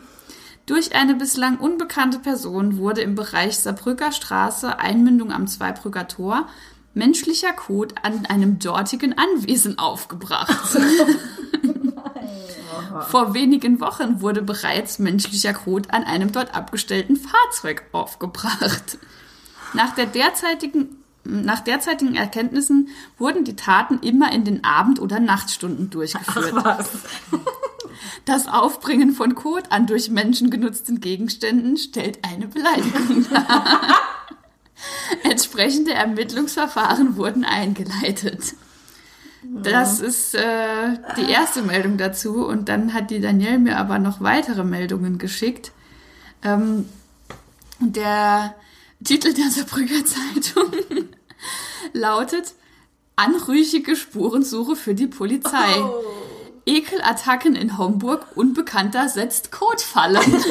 Durch 0.66 0.95
eine 0.95 1.16
bislang 1.16 1.57
unbekannte 1.57 2.19
Person 2.19 2.77
wurde 2.77 3.01
im 3.01 3.16
Bereich 3.16 3.57
Saarbrücker 3.60 4.12
Straße, 4.12 4.80
Einmündung 4.80 5.31
am 5.31 5.48
Zweibrücker 5.48 6.07
Tor, 6.07 6.48
menschlicher 6.94 7.51
Kot 7.51 7.95
an 8.01 8.25
einem 8.25 8.60
dortigen 8.60 9.18
Anwesen 9.18 9.78
aufgebracht. 9.78 10.78
Vor 13.10 13.33
wenigen 13.33 13.80
Wochen 13.80 14.21
wurde 14.21 14.42
bereits 14.42 15.00
menschlicher 15.00 15.54
Kot 15.54 15.94
an 15.94 16.04
einem 16.04 16.31
dort 16.31 16.56
abgestellten 16.56 17.18
Fahrzeug 17.18 17.83
aufgebracht. 17.92 18.98
Nach, 19.74 19.94
der 19.95 20.06
derzeitigen, 20.06 21.04
nach 21.25 21.60
derzeitigen 21.60 22.16
Erkenntnissen 22.16 22.89
wurden 23.18 23.44
die 23.44 23.56
Taten 23.56 24.00
immer 24.00 24.31
in 24.31 24.45
den 24.45 24.63
Abend- 24.63 25.00
oder 25.00 25.19
Nachtstunden 25.19 25.89
durchgeführt. 25.89 26.54
Was? 26.54 26.89
Das 28.25 28.48
Aufbringen 28.48 29.12
von 29.12 29.36
Kot 29.36 29.72
an 29.72 29.88
durch 29.88 30.10
Menschen 30.10 30.50
genutzten 30.50 31.00
Gegenständen 31.00 31.77
stellt 31.77 32.19
eine 32.24 32.48
Beleidigung 32.48 33.25
dar. 33.30 33.80
Entsprechende 35.24 35.94
Ermittlungsverfahren 35.94 37.18
wurden 37.18 37.45
eingeleitet. 37.45 38.56
Das 39.44 39.99
ist 39.99 40.33
äh, 40.35 40.97
die 41.18 41.30
erste 41.31 41.61
Meldung 41.61 41.97
dazu 41.97 42.45
und 42.45 42.68
dann 42.68 42.94
hat 42.94 43.11
die 43.11 43.21
Danielle 43.21 43.59
mir 43.59 43.78
aber 43.78 43.99
noch 43.99 44.21
weitere 44.21 44.64
Meldungen 44.64 45.19
geschickt. 45.19 45.71
Ähm, 46.44 46.85
der 47.80 48.56
Titel 49.04 49.33
der 49.33 49.52
Saarbrücker 49.52 50.04
Zeitung 50.06 50.71
lautet 51.94 52.54
Anrüchige 53.18 53.95
Spurensuche 53.95 54.75
für 54.75 54.94
die 54.94 55.07
Polizei. 55.07 55.83
Ekelattacken 56.66 57.56
in 57.56 57.78
Homburg, 57.78 58.25
Unbekannter 58.35 59.07
setzt 59.07 59.52
Kotfallen. 59.52 60.21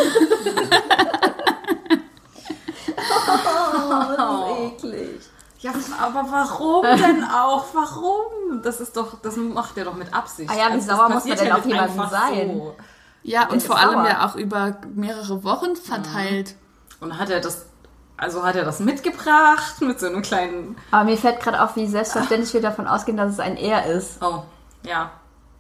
eklig. 4.65 5.21
Ja, 5.61 5.73
aber 5.99 6.27
warum 6.31 6.83
denn 6.97 7.25
auch? 7.25 7.67
Warum? 7.73 8.63
Das 8.63 8.81
ist 8.81 8.97
doch, 8.97 9.21
das 9.21 9.37
macht 9.37 9.77
er 9.79 9.85
doch 9.85 9.95
mit 9.95 10.13
Absicht. 10.13 10.51
Ah 10.51 10.57
ja, 10.57 10.69
wie 10.69 10.73
Also 10.75 10.89
das 10.89 10.97
sauer 10.97 11.09
muss 11.09 11.25
man 11.25 11.39
denn 11.39 11.47
ja 11.47 11.57
auf 11.57 11.67
jemanden 11.67 12.09
sein? 12.11 12.55
so. 12.55 12.77
Ja, 13.23 13.49
und 13.49 13.57
ist 13.57 13.67
vor 13.67 13.79
allem 13.79 13.95
sauer. 13.95 14.09
ja 14.09 14.27
auch 14.27 14.37
über 14.37 14.77
mehrere 14.95 15.43
Wochen 15.43 15.77
verteilt. 15.77 16.55
Und 17.01 17.19
hat 17.19 17.31
er 17.31 17.41
das, 17.41 17.67
also 18.17 18.43
hat 18.45 18.57
er 18.57 18.65
das 18.65 18.81
mitgebracht 18.81 19.81
mit 19.81 19.99
so 20.01 20.07
einem 20.07 20.23
kleinen, 20.23 20.77
Aber 20.91 21.05
mir 21.05 21.17
fällt 21.17 21.41
gerade 21.41 21.63
auf, 21.63 21.77
wie 21.77 21.87
selbstverständlich 21.87 22.53
wir 22.55 22.61
davon 22.63 22.87
ausgehen, 22.87 23.17
dass 23.17 23.33
es 23.33 23.41
ein 23.41 23.57
Er 23.57 23.87
ist. 23.87 24.23
oh, 24.23 24.43
ja, 24.85 25.11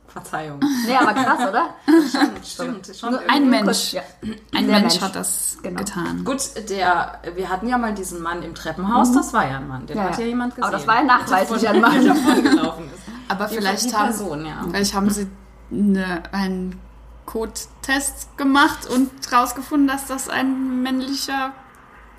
Verzeihung. 0.08 0.60
Nee, 0.86 0.94
aber 0.96 1.12
krass, 1.12 1.48
oder? 1.48 1.70
Stimmt, 2.08 2.46
stimmt. 2.46 2.96
Schon 2.96 3.18
Ein. 3.28 3.50
Mensch. 3.50 3.92
Ja. 3.94 4.02
Ein 4.22 4.66
Mensch, 4.66 4.68
Mensch. 4.68 5.00
hat 5.00 5.16
das 5.16 5.58
Genau. 5.60 5.78
getan. 5.80 6.22
Gut, 6.24 6.40
der, 6.70 7.18
wir 7.34 7.48
hatten 7.48 7.66
ja 7.68 7.78
mal 7.78 7.94
diesen 7.94 8.22
Mann 8.22 8.42
im 8.44 8.54
Treppenhaus, 8.54 9.10
das 9.12 9.32
war 9.32 9.48
ja 9.48 9.56
ein 9.56 9.66
Mann, 9.66 9.86
den 9.86 9.96
Ja, 9.96 10.04
hat 10.04 10.12
ja. 10.12 10.20
ja 10.20 10.26
jemand 10.26 10.54
gesehen. 10.54 10.64
Aber 10.68 10.76
das 10.76 10.86
war 10.86 10.96
ja 10.96 11.02
nachweislich 11.02 11.60
Der 11.62 11.70
ein 11.70 11.80
Mann. 11.80 12.06
davon 12.06 12.42
gelaufen 12.44 12.90
ist. 12.94 13.02
Aber 13.28 13.46
Die- 13.46 13.54
vielleicht, 13.56 13.90
die 13.90 13.94
haben, 13.96 14.04
Person, 14.06 14.46
ja. 14.46 14.64
vielleicht 14.70 14.94
haben 14.94 15.10
sie 15.10 15.26
eine, 15.72 16.22
einen 16.30 16.80
Kottest 17.26 18.36
gemacht 18.36 18.86
und 18.88 19.10
rausgefunden, 19.32 19.88
dass 19.88 20.06
das 20.06 20.28
ein 20.28 20.82
männlicher 20.82 21.52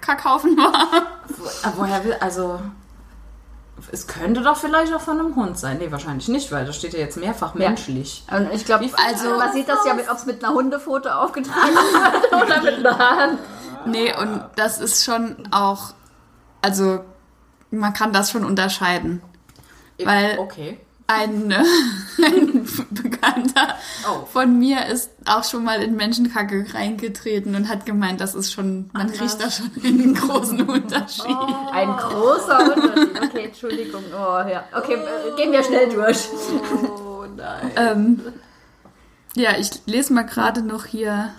Kackhaufen 0.05 0.55
war. 0.57 0.73
Wo- 1.37 1.81
Woher 1.81 2.03
will, 2.03 2.15
also, 2.19 2.59
es 3.91 4.07
könnte 4.07 4.41
doch 4.41 4.57
vielleicht 4.57 4.93
auch 4.93 5.01
von 5.01 5.19
einem 5.19 5.35
Hund 5.35 5.57
sein. 5.57 5.77
Nee, 5.79 5.91
wahrscheinlich 5.91 6.27
nicht, 6.27 6.51
weil 6.51 6.65
da 6.65 6.73
steht 6.73 6.93
ja 6.93 6.99
jetzt 6.99 7.17
mehrfach 7.17 7.55
Ja. 7.55 7.67
menschlich. 7.69 8.23
Und 8.31 8.51
ich 8.53 8.65
glaube, 8.65 8.85
also 9.07 9.37
man 9.37 9.51
sieht 9.53 9.67
das 9.67 9.79
ja, 9.85 9.93
ob 9.93 10.17
es 10.17 10.25
mit 10.25 10.43
einer 10.43 10.53
Hundefoto 10.53 11.09
aufgetragen 11.09 11.75
wird 12.31 12.33
oder 12.43 12.61
mit 12.63 12.85
einer 12.85 12.97
Hand. 12.97 13.39
Nee, 13.85 14.13
und 14.17 14.43
das 14.55 14.79
ist 14.79 15.03
schon 15.03 15.47
auch. 15.51 15.93
also 16.61 17.01
man 17.71 17.93
kann 17.93 18.13
das 18.13 18.31
schon 18.31 18.45
unterscheiden. 18.45 19.21
Weil 20.03 20.37
okay. 20.39 20.79
Ein, 21.07 21.51
ein 22.23 22.65
Bekannter 22.91 23.75
Oh. 24.07 24.25
von 24.25 24.59
mir 24.59 24.85
ist 24.85 25.09
auch 25.25 25.43
schon 25.43 25.63
mal 25.63 25.81
in 25.81 25.95
Menschenkacke 25.95 26.65
reingetreten 26.73 27.55
und 27.55 27.67
hat 27.69 27.85
gemeint, 27.87 28.21
das 28.21 28.35
ist 28.35 28.53
schon, 28.53 28.89
man 28.93 29.07
krass. 29.11 29.21
riecht 29.21 29.41
da 29.43 29.49
schon 29.49 29.71
einen 29.83 30.13
großen 30.13 30.61
Unterschied. 30.61 31.35
Ein 31.71 31.89
großer 31.95 32.75
Unterschied. 32.75 33.23
Okay, 33.23 33.45
Entschuldigung. 33.45 34.03
Oh, 34.13 34.47
ja. 34.47 34.63
Okay, 34.75 34.93
äh, 34.95 35.35
gehen 35.37 35.51
wir 35.51 35.63
schnell 35.63 35.89
durch. 35.89 36.27
Oh 37.03 37.25
nein. 37.35 37.71
Ähm, 37.75 38.21
ja, 39.35 39.57
ich 39.57 39.69
lese 39.85 40.13
mal 40.13 40.23
gerade 40.23 40.61
noch 40.61 40.85
hier, 40.85 41.29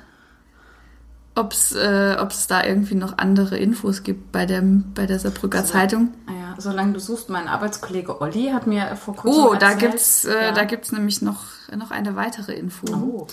ob 1.34 1.52
es 1.52 1.72
äh, 1.72 2.16
ob's 2.20 2.46
da 2.46 2.64
irgendwie 2.64 2.94
noch 2.96 3.18
andere 3.18 3.56
Infos 3.58 4.02
gibt 4.02 4.32
bei, 4.32 4.44
dem, 4.46 4.92
bei 4.94 5.06
der 5.06 5.18
Saarbrücker 5.18 5.64
Zeitung. 5.64 6.12
Ah 6.26 6.32
ja, 6.32 6.35
solange 6.58 6.92
du 6.92 7.00
suchst, 7.00 7.28
mein 7.28 7.48
Arbeitskollege 7.48 8.20
Olli 8.20 8.50
hat 8.52 8.66
mir 8.66 8.96
vor 8.96 9.16
kurzem 9.16 9.44
Oh, 9.44 9.54
da 9.54 9.70
erzählt, 9.70 9.92
gibt's, 9.92 10.24
äh, 10.24 10.44
ja. 10.46 10.52
da 10.52 10.64
gibt's 10.64 10.92
nämlich 10.92 11.22
noch, 11.22 11.44
noch 11.76 11.90
eine 11.90 12.16
weitere 12.16 12.52
Info. 12.54 12.86
Oh. 12.94 13.26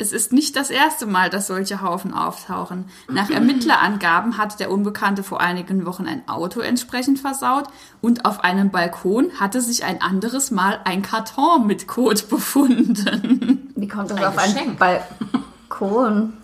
Es 0.00 0.12
ist 0.12 0.32
nicht 0.32 0.54
das 0.54 0.70
erste 0.70 1.06
Mal, 1.06 1.28
dass 1.28 1.48
solche 1.48 1.82
Haufen 1.82 2.14
auftauchen. 2.14 2.84
Nach 3.10 3.28
Ermittlerangaben 3.30 4.38
hat 4.38 4.60
der 4.60 4.70
Unbekannte 4.70 5.24
vor 5.24 5.40
einigen 5.40 5.86
Wochen 5.86 6.06
ein 6.06 6.28
Auto 6.28 6.60
entsprechend 6.60 7.18
versaut 7.18 7.64
und 8.00 8.24
auf 8.24 8.44
einem 8.44 8.70
Balkon 8.70 9.32
hatte 9.40 9.60
sich 9.60 9.82
ein 9.82 10.00
anderes 10.00 10.52
Mal 10.52 10.78
ein 10.84 11.02
Karton 11.02 11.66
mit 11.66 11.88
Kot 11.88 12.28
befunden. 12.28 13.72
Wie 13.74 13.88
kommt 13.88 14.12
das 14.12 14.18
Ein 14.18 14.24
auf 14.24 14.38
einen 14.38 14.54
Geschenk. 14.54 14.78
Balkon? 14.78 16.34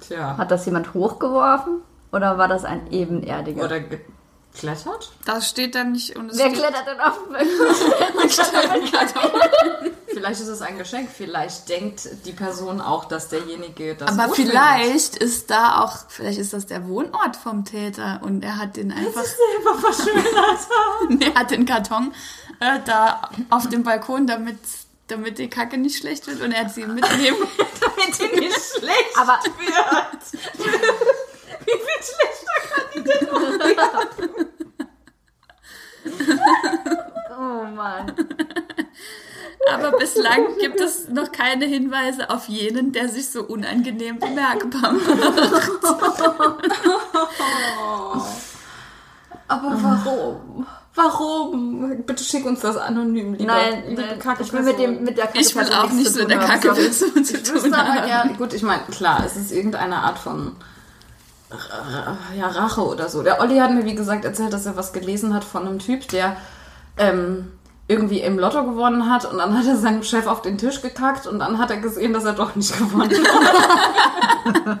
Tja. 0.00 0.38
Hat 0.38 0.50
das 0.50 0.64
jemand 0.64 0.94
hochgeworfen? 0.94 1.82
Oder 2.12 2.38
war 2.38 2.48
das 2.48 2.64
ein 2.64 2.90
ebenerdiger? 2.90 3.62
Oder 3.64 3.80
geklettert? 4.52 5.10
Das 5.24 5.48
steht 5.48 5.74
da 5.74 5.84
nicht 5.84 6.16
und 6.16 6.30
es 6.30 6.36
Wer 6.38 6.50
steht, 6.50 6.58
klettert 6.58 6.86
denn 6.86 7.00
auf? 7.00 7.18
Vielleicht 10.12 10.40
ist 10.40 10.48
es 10.48 10.60
ein 10.62 10.76
Geschenk. 10.76 11.08
Vielleicht 11.16 11.68
denkt 11.68 12.08
die 12.24 12.32
Person 12.32 12.80
auch, 12.80 13.04
dass 13.04 13.28
derjenige 13.28 13.94
das 13.94 14.08
Aber 14.10 14.26
gut 14.26 14.36
findet. 14.36 14.52
vielleicht 14.52 15.16
ist 15.16 15.50
da 15.50 15.82
auch, 15.82 15.96
vielleicht 16.08 16.38
ist 16.38 16.52
das 16.52 16.66
der 16.66 16.88
Wohnort 16.88 17.36
vom 17.36 17.64
Täter 17.64 18.20
und 18.22 18.42
er 18.42 18.56
hat 18.58 18.76
den 18.76 18.92
einfach, 18.92 19.24
selber 19.24 19.78
verschönert. 19.78 20.58
er 21.20 21.34
hat 21.34 21.50
den 21.50 21.64
Karton 21.64 22.12
äh, 22.60 22.80
da 22.84 23.30
auf 23.50 23.68
dem 23.68 23.82
Balkon, 23.84 24.26
damit, 24.26 24.58
damit 25.06 25.38
die 25.38 25.48
Kacke 25.48 25.78
nicht 25.78 25.98
schlecht 25.98 26.26
wird 26.26 26.40
und 26.40 26.52
er 26.52 26.64
hat 26.64 26.74
sie 26.74 26.84
mitnehmen. 26.86 27.38
Damit 27.80 28.18
die 28.18 28.40
nicht 28.40 28.60
schlecht 28.76 29.16
Aber 29.16 29.38
wird. 29.44 30.22
Wie 31.64 31.72
viel 31.72 32.02
schlechter 32.02 32.39
Oh 37.38 37.64
Mann. 37.74 38.12
Aber 39.72 39.92
bislang 39.98 40.56
gibt 40.58 40.80
es 40.80 41.08
noch 41.08 41.30
keine 41.32 41.64
Hinweise 41.66 42.28
auf 42.30 42.48
jenen, 42.48 42.92
der 42.92 43.08
sich 43.08 43.30
so 43.30 43.42
unangenehm 43.44 44.18
bemerkbar 44.18 44.92
macht. 44.92 45.08
Aber 49.48 49.82
warum? 49.82 50.66
Warum? 50.94 52.02
Bitte 52.04 52.24
schick 52.24 52.44
uns 52.44 52.60
das 52.60 52.76
anonym, 52.76 53.34
lieber. 53.34 53.52
Nein, 53.52 53.84
liebe 53.88 54.02
nein 54.02 54.18
Kacke 54.18 54.42
ich 54.42 54.52
will 54.52 54.62
mit, 54.62 54.78
dem, 54.78 55.04
mit 55.04 55.16
der 55.16 55.26
Kacke 55.26 55.38
Ich 55.38 55.54
will 55.54 55.72
auch 55.72 55.90
nicht 55.90 56.12
so 56.12 56.20
in 56.20 56.28
der 56.28 56.38
Kacke 56.38 56.74
zu 56.90 57.12
tun 57.12 57.72
aber 57.72 57.94
haben. 57.94 58.06
gerne, 58.06 58.34
gut, 58.34 58.52
ich 58.52 58.62
meine, 58.62 58.82
klar, 58.84 59.22
es 59.24 59.36
ist 59.36 59.52
irgendeine 59.52 59.96
Art 59.96 60.18
von 60.18 60.56
ja, 62.36 62.48
Rache 62.48 62.82
oder 62.82 63.08
so. 63.08 63.22
Der 63.22 63.40
Olli 63.40 63.58
hat 63.58 63.72
mir, 63.72 63.84
wie 63.84 63.94
gesagt, 63.94 64.24
erzählt, 64.24 64.52
dass 64.52 64.66
er 64.66 64.76
was 64.76 64.92
gelesen 64.92 65.34
hat 65.34 65.44
von 65.44 65.66
einem 65.66 65.78
Typ, 65.78 66.08
der 66.08 66.36
ähm, 66.96 67.52
irgendwie 67.90 68.20
im 68.20 68.38
Lotto 68.38 68.64
gewonnen 68.64 69.10
hat 69.10 69.24
und 69.24 69.38
dann 69.38 69.58
hat 69.58 69.66
er 69.66 69.76
seinem 69.76 70.02
Chef 70.04 70.26
auf 70.26 70.42
den 70.42 70.56
Tisch 70.58 70.80
gekackt 70.80 71.26
und 71.26 71.40
dann 71.40 71.58
hat 71.58 71.70
er 71.70 71.78
gesehen, 71.78 72.12
dass 72.12 72.24
er 72.24 72.34
doch 72.34 72.54
nicht 72.54 72.76
gewonnen 72.78 73.10
hat. 73.10 74.78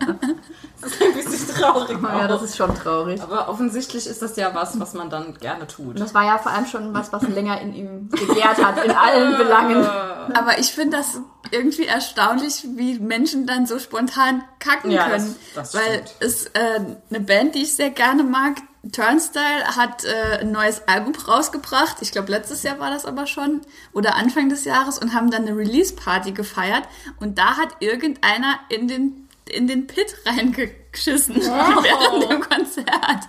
das 0.80 0.92
ist 0.92 1.02
ein 1.02 1.12
bisschen 1.14 1.54
traurig. 1.54 1.98
Ja, 2.02 2.28
das 2.28 2.42
ist 2.42 2.56
schon 2.56 2.74
traurig. 2.74 3.20
aber 3.20 3.48
offensichtlich 3.48 4.06
ist 4.06 4.22
das 4.22 4.36
ja 4.36 4.54
was, 4.54 4.78
was 4.80 4.94
man 4.94 5.10
dann 5.10 5.34
gerne 5.34 5.66
tut. 5.66 5.98
Das 6.00 6.14
war 6.14 6.24
ja 6.24 6.38
vor 6.38 6.52
allem 6.52 6.66
schon 6.66 6.94
was, 6.94 7.12
was 7.12 7.22
länger 7.28 7.60
in 7.60 7.74
ihm 7.74 8.10
gegärt 8.10 8.64
hat, 8.64 8.82
in 8.84 8.92
allen 8.92 9.36
Belangen. 9.36 9.84
Aber 10.34 10.58
ich 10.60 10.70
finde 10.72 10.98
das 10.98 11.20
irgendwie 11.50 11.86
erstaunlich, 11.86 12.64
wie 12.76 12.98
Menschen 13.00 13.46
dann 13.46 13.66
so 13.66 13.78
spontan 13.80 14.44
kacken 14.60 14.92
Ja, 14.92 15.08
können. 15.08 15.36
das- 15.54 15.72
das 15.72 15.74
Weil 15.74 15.94
stimmt. 16.06 16.14
es 16.20 16.46
äh, 16.46 16.80
eine 17.10 17.20
Band, 17.20 17.54
die 17.56 17.62
ich 17.62 17.74
sehr 17.74 17.90
gerne 17.90 18.22
mag, 18.22 18.56
Turnstile, 18.92 19.76
hat 19.76 20.04
äh, 20.04 20.38
ein 20.40 20.52
neues 20.52 20.88
Album 20.88 21.14
rausgebracht. 21.14 21.98
Ich 22.00 22.12
glaube, 22.12 22.30
letztes 22.30 22.62
Jahr 22.62 22.78
war 22.78 22.90
das 22.90 23.04
aber 23.04 23.26
schon. 23.26 23.60
Oder 23.92 24.16
Anfang 24.16 24.48
des 24.48 24.64
Jahres 24.64 24.98
und 24.98 25.12
haben 25.12 25.30
dann 25.30 25.46
eine 25.46 25.56
Release-Party 25.56 26.32
gefeiert. 26.32 26.84
Und 27.18 27.38
da 27.38 27.56
hat 27.56 27.76
irgendeiner 27.80 28.58
in 28.68 28.88
den 28.88 29.28
in 29.50 29.66
den 29.66 29.86
Pit 29.86 30.14
reingeschissen 30.24 31.36
während 31.36 32.30
dem 32.30 32.40
Konzert. 32.40 33.26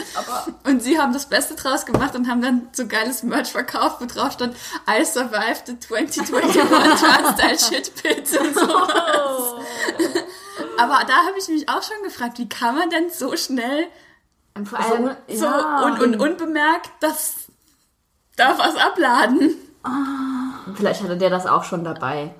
und 0.65 0.81
sie 0.81 1.00
haben 1.00 1.13
das 1.13 1.27
Beste 1.27 1.55
draus 1.55 1.86
gemacht 1.86 2.15
und 2.15 2.29
haben 2.29 2.41
dann 2.41 2.70
so 2.74 2.88
geiles 2.88 3.24
Merch 3.24 3.51
verkauft, 3.51 3.98
wo 4.00 4.05
drauf 4.05 4.34
stand, 4.34 4.55
I 4.88 5.03
survived 5.03 5.65
the 5.65 5.79
2021 5.79 6.29
Turnstile 7.00 7.60
Shit 7.60 7.96
Pit 7.96 8.39
und 8.39 8.53
sowas. 8.53 9.65
Aber 10.77 11.03
da 11.05 11.25
habe 11.25 11.38
ich 11.38 11.48
mich 11.48 11.70
auch 11.70 11.84
schon 11.84 12.03
gefragt, 12.03 12.38
wie 12.38 12.50
kann 12.50 12.75
man 12.75 12.89
denn 12.89 13.10
so 13.10 13.36
schnell 13.36 13.88
Und 14.55 14.67
vor 14.67 14.79
allem, 14.79 15.12
so 15.29 15.46
ja, 15.46 15.81
und, 15.86 16.01
und 16.01 16.20
unbemerkt 16.20 16.89
das 17.00 17.36
da 18.36 18.58
was 18.58 18.75
abladen? 18.75 19.55
vielleicht 20.75 21.01
hatte 21.03 21.17
der 21.17 21.29
das 21.29 21.46
auch 21.48 21.63
schon 21.63 21.84
dabei. 21.84 22.34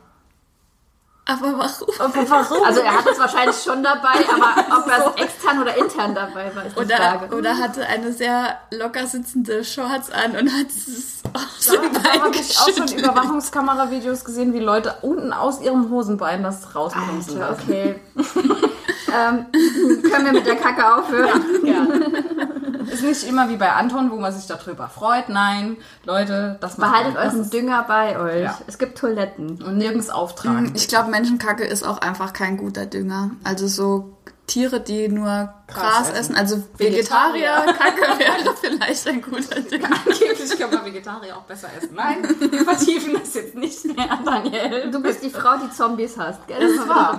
Aber 1.26 1.58
warum? 1.58 2.30
warum? 2.30 2.64
Also 2.64 2.82
er 2.82 2.94
hat 2.94 3.08
es 3.08 3.20
wahrscheinlich 3.20 3.56
schon 3.62 3.84
dabei, 3.84 4.10
aber 4.34 4.80
ob 4.80 4.88
er 4.88 5.08
es 5.16 5.16
extern 5.24 5.62
oder 5.62 5.78
intern 5.78 6.16
dabei 6.16 6.54
war, 6.56 6.66
ist 6.66 6.76
die 6.76 6.80
Oder, 6.82 6.98
Frage. 6.98 7.36
oder 7.36 7.58
hatte 7.58 7.86
eine 7.86 8.12
sehr 8.12 8.58
locker 8.72 9.06
sitzende 9.06 9.64
Shorts 9.64 10.12
an 10.12 10.32
und 10.32 10.52
hat 10.52 10.68
es 10.68 11.22
aus 11.34 11.68
dem 11.68 11.94
Da 11.94 12.00
Bein 12.00 12.22
habe 12.24 12.36
ich 12.36 12.58
auch 12.58 12.70
schon. 12.70 12.88
Überwachungskameravideos 12.98 14.26
gesehen, 14.26 14.54
wie 14.54 14.60
Leute 14.60 14.96
unten 15.04 15.32
aus 15.32 15.62
ihrem 15.62 15.90
Hosenbein 15.92 16.44
das 16.44 16.76
rauspumsen 16.76 17.42
Alter, 17.42 17.56
lassen. 17.56 17.70
okay. 17.70 18.00
ähm, 19.16 19.46
können 20.12 20.26
wir 20.26 20.34
mit 20.34 20.46
der 20.46 20.56
Kacke 20.56 20.96
aufhören? 20.96 21.42
Ist 22.92 23.04
nicht 23.04 23.24
immer 23.28 23.48
wie 23.50 23.56
bei 23.58 23.72
Anton, 23.72 24.12
wo 24.12 24.16
man 24.18 24.34
sich 24.34 24.48
darüber 24.48 24.90
freut. 24.90 25.30
Nein, 25.30 25.78
Leute, 26.04 26.58
das 26.62 26.78
macht 26.78 26.92
Behaltet 26.92 27.14
man. 27.14 27.24
Das 27.24 27.34
euren 27.34 27.42
ist- 27.44 27.54
Dünger 27.54 27.86
bei 27.88 28.20
euch. 28.20 28.44
Ja. 28.44 28.58
Es 28.68 28.78
gibt 28.78 28.98
Toiletten. 28.98 29.62
und 29.62 29.78
nirgends 29.78 30.10
auftragen. 30.10 30.72
Ich 30.76 30.88
glaube, 30.88 31.10
Menschenkacke 31.12 31.64
ist 31.64 31.84
auch 31.88 32.00
einfach 32.00 32.34
kein 32.34 32.58
guter 32.58 32.86
Dünger. 32.86 33.32
Also 33.44 33.68
so 33.68 34.18
Tiere, 34.48 34.82
die 34.82 35.08
nur 35.08 35.54
Gras 35.68 36.10
essen. 36.10 36.16
essen. 36.16 36.36
Also 36.36 36.64
Vegetarier. 36.78 37.64
Vegetarier-Kacke 37.66 38.02
wäre 38.20 38.56
vielleicht 38.60 39.08
ein 39.08 39.22
guter 39.22 39.62
Dünger. 39.62 39.90
Angeblich 40.06 40.60
kann 40.60 40.72
man 40.72 40.86
Vegetarier 40.86 41.38
auch 41.38 41.44
besser 41.44 41.70
essen. 41.78 41.96
Nein, 41.96 42.24
wir 42.40 42.64
vertiefen 42.66 43.14
das 43.14 43.34
jetzt 43.34 43.56
nicht 43.56 43.86
mehr, 43.86 44.20
Daniel. 44.26 44.92
Du 44.92 45.02
bist 45.02 45.24
die 45.24 45.30
Frau, 45.30 45.58
die 45.58 45.72
Zombies 45.72 46.18
hasst, 46.18 46.46
gell? 46.48 46.60
Das 46.60 46.72
ist 46.72 46.88
wahr. 46.90 47.18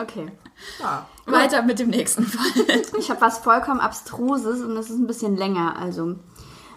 Okay. 0.00 0.30
Ja. 0.80 1.06
Weiter 1.26 1.62
mit 1.62 1.78
dem 1.78 1.88
nächsten 1.88 2.26
Fall. 2.26 2.82
Ich 2.98 3.10
habe 3.10 3.20
was 3.20 3.38
vollkommen 3.38 3.80
Abstruses 3.80 4.60
und 4.62 4.74
das 4.74 4.90
ist 4.90 4.98
ein 4.98 5.06
bisschen 5.06 5.36
länger. 5.36 5.76
Also, 5.80 6.16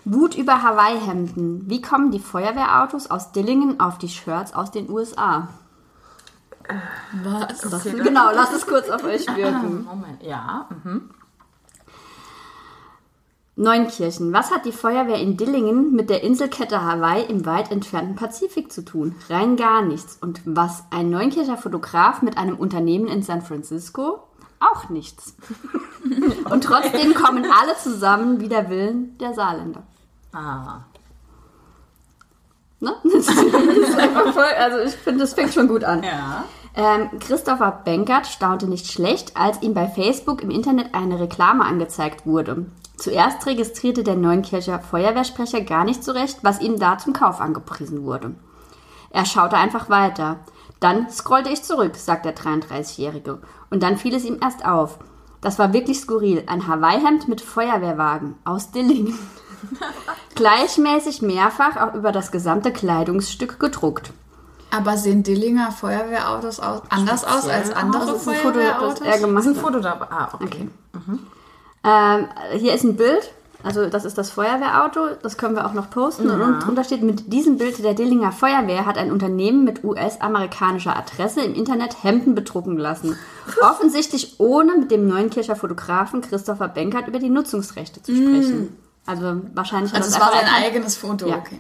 Wut 0.06 0.36
über 0.36 0.63
Hawaii-Hemden. 0.63 1.70
Wie 1.70 1.82
kommen 1.82 2.12
die 2.12 2.20
Feuerwehrautos 2.20 3.12
aus 3.12 3.34
Dillingen 3.34 3.82
auf 3.82 3.98
die 3.98 4.08
Shirts 4.08 4.54
aus 4.54 4.72
den 4.72 4.89
USA? 4.89 5.50
Was? 7.24 7.62
Das, 7.62 7.83
genau, 7.83 8.31
lasst 8.33 8.53
es 8.53 8.67
kurz 8.67 8.89
auf 8.89 9.03
euch 9.03 9.25
wirken. 9.36 9.86
Moment, 9.86 10.24
ja. 10.24 10.67
mhm. 10.83 11.09
Neunkirchen. 13.57 14.33
Was 14.33 14.51
hat 14.51 14.65
die 14.65 14.71
Feuerwehr 14.71 15.19
in 15.19 15.36
Dillingen 15.36 15.91
mit 15.93 16.12
der 16.12 16.24
Inselkette 16.24 16.83
Hawaii 16.83 17.24
im 17.24 17.45
weit 17.47 17.71
entfernten 17.71 18.15
Pazifik 18.15 18.71
zu 18.71 18.86
tun? 18.86 19.15
Rein 19.29 19.55
gar 19.57 19.81
nichts. 19.81 20.19
Und 20.21 20.41
was 20.45 20.83
ein 20.91 21.09
Neunkircher 21.09 21.57
Fotograf 21.57 22.21
mit 22.21 22.38
einem 22.38 22.55
Unternehmen 22.55 23.07
in 23.07 23.24
San 23.24 23.41
Francisco? 23.41 24.19
Auch 24.59 24.89
nichts. 24.89 25.36
Und 26.50 26.63
trotzdem 26.63 27.15
kommen 27.15 27.45
alle 27.45 27.75
zusammen 27.77 28.39
wie 28.39 28.47
der 28.47 28.69
Willen 28.69 29.17
der 29.17 29.33
Saarländer. 29.33 29.83
Ah. 30.33 30.81
Ne? 32.79 32.95
Das 33.03 33.27
ist 33.27 33.97
einfach 33.97 34.33
voll, 34.33 34.43
also 34.43 34.79
ich 34.79 34.93
finde, 34.95 35.21
das 35.21 35.33
fängt 35.33 35.53
schon 35.53 35.67
gut 35.67 35.83
an. 35.83 36.03
Ja. 36.03 36.45
Ähm, 36.77 37.10
Christopher 37.19 37.81
Benkert 37.84 38.27
staunte 38.27 38.67
nicht 38.67 38.91
schlecht, 38.91 39.36
als 39.36 39.63
ihm 39.63 39.74
bei 39.74 39.88
Facebook 39.88 40.43
im 40.43 40.51
Internet 40.51 40.93
eine 40.93 41.19
Reklame 41.19 41.65
angezeigt 41.65 42.27
wurde. 42.27 42.67
Zuerst 42.98 43.48
registrierte 43.48 44.03
der 44.03 44.15
Neunkircher 44.15 44.79
Feuerwehrsprecher 44.79 45.62
gar 45.62 45.84
nicht 45.84 46.03
zurecht, 46.03 46.38
was 46.43 46.62
ihm 46.62 46.79
da 46.79 47.00
zum 47.00 47.13
Kauf 47.13 47.41
angepriesen 47.41 48.03
wurde. 48.03 48.36
Er 49.10 49.25
schaute 49.25 49.57
einfach 49.57 49.89
weiter. 49.89 50.39
Dann 50.79 51.10
scrollte 51.10 51.50
ich 51.50 51.63
zurück, 51.63 51.96
sagt 51.96 52.25
der 52.25 52.36
33-Jährige. 52.36 53.39
Und 53.72 53.81
dann 53.81 53.98
fiel 53.98 54.13
es 54.13 54.24
ihm 54.24 54.38
erst 54.39 54.63
auf. 54.63 55.00
Das 55.41 55.57
war 55.57 55.74
wirklich 55.74 56.00
skurril. 56.00 56.43
Ein 56.46 56.67
Hawaii-Hemd 56.67 57.27
mit 57.27 57.41
Feuerwehrwagen 57.41 58.36
aus 58.46 58.69
Dillingen. 58.69 59.17
Gleichmäßig 60.36 61.24
mehrfach 61.24 61.77
auch 61.77 61.96
über 61.96 62.12
das 62.12 62.31
gesamte 62.31 62.72
Kleidungsstück 62.72 63.60
gedruckt. 63.60 64.12
Aber 64.69 64.97
sehen 64.97 65.24
Dillinger 65.24 65.71
Feuerwehrautos 65.71 66.59
aus, 66.59 66.81
anders 66.89 67.24
aus 67.24 67.47
als 67.47 67.71
andere 67.71 68.15
ist 68.15 68.27
ein 68.27 68.36
Foto, 68.36 68.53
Feuerwehrautos? 68.59 69.00
das 69.00 69.45
Ist 69.45 69.47
ein. 69.47 69.55
Foto 69.55 69.79
dabei? 69.79 70.05
Ah, 70.09 70.29
okay. 70.33 70.67
Ähm, 71.83 72.27
hier 72.59 72.74
ist 72.74 72.83
ein 72.83 72.95
Bild. 72.97 73.31
Also 73.63 73.88
das 73.89 74.05
ist 74.05 74.17
das 74.17 74.29
Feuerwehrauto. 74.29 75.15
Das 75.24 75.38
können 75.38 75.55
wir 75.55 75.65
auch 75.65 75.74
noch 75.74 75.89
posten. 75.89 76.29
Und 76.29 76.59
drunter 76.59 76.83
steht, 76.83 77.01
mit 77.01 77.31
diesem 77.33 77.57
Bild 77.57 77.83
der 77.83 77.93
Dillinger 77.95 78.31
Feuerwehr 78.31 78.86
hat 78.86 78.97
ein 78.97 79.12
Unternehmen 79.12 79.63
mit 79.63 79.83
US-amerikanischer 79.83 80.95
Adresse 80.95 81.41
im 81.41 81.55
Internet 81.55 82.03
Hemden 82.03 82.36
bedrucken 82.36 82.77
lassen. 82.77 83.17
Offensichtlich 83.62 84.36
ohne 84.39 84.75
mit 84.77 84.91
dem 84.91 85.07
Neunkircher 85.07 85.55
Fotografen 85.55 86.21
Christopher 86.21 86.67
Benkert 86.67 87.07
über 87.07 87.19
die 87.19 87.29
Nutzungsrechte 87.29 88.01
zu 88.03 88.13
sprechen. 88.15 88.77
Also 89.05 89.41
wahrscheinlich 89.55 89.93
Also 89.95 90.09
es 90.09 90.19
war 90.19 90.31
sein 90.31 90.45
ein- 90.45 90.63
eigenes 90.65 90.97
Foto, 90.97 91.27
Ja. 91.27 91.38
okay. 91.38 91.59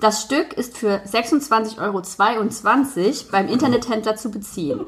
Das 0.00 0.22
Stück 0.22 0.52
ist 0.54 0.76
für 0.76 1.00
26,22 1.06 1.78
Euro 1.80 2.02
beim 3.30 3.48
Internethändler 3.48 4.16
zu 4.16 4.30
beziehen. 4.30 4.80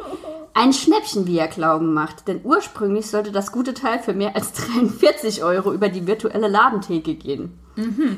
Ein 0.54 0.72
Schnäppchen, 0.72 1.26
wie 1.26 1.38
er 1.38 1.48
Glauben 1.48 1.92
macht, 1.92 2.28
denn 2.28 2.40
ursprünglich 2.42 3.08
sollte 3.08 3.30
das 3.30 3.52
gute 3.52 3.74
Teil 3.74 3.98
für 3.98 4.14
mehr 4.14 4.34
als 4.34 4.52
43 4.52 5.44
Euro 5.44 5.72
über 5.72 5.90
die 5.90 6.06
virtuelle 6.06 6.48
Ladentheke 6.48 7.14
gehen. 7.14 7.58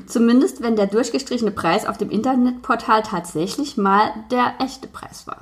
Zumindest 0.07 0.63
wenn 0.63 0.77
der 0.77 0.87
durchgestrichene 0.87 1.51
Preis 1.51 1.85
auf 1.85 1.99
dem 1.99 2.11
Internetportal 2.11 3.03
tatsächlich 3.03 3.77
mal 3.77 4.13
der 4.31 4.55
echte 4.61 4.87
Preis 4.87 5.27
war. 5.27 5.39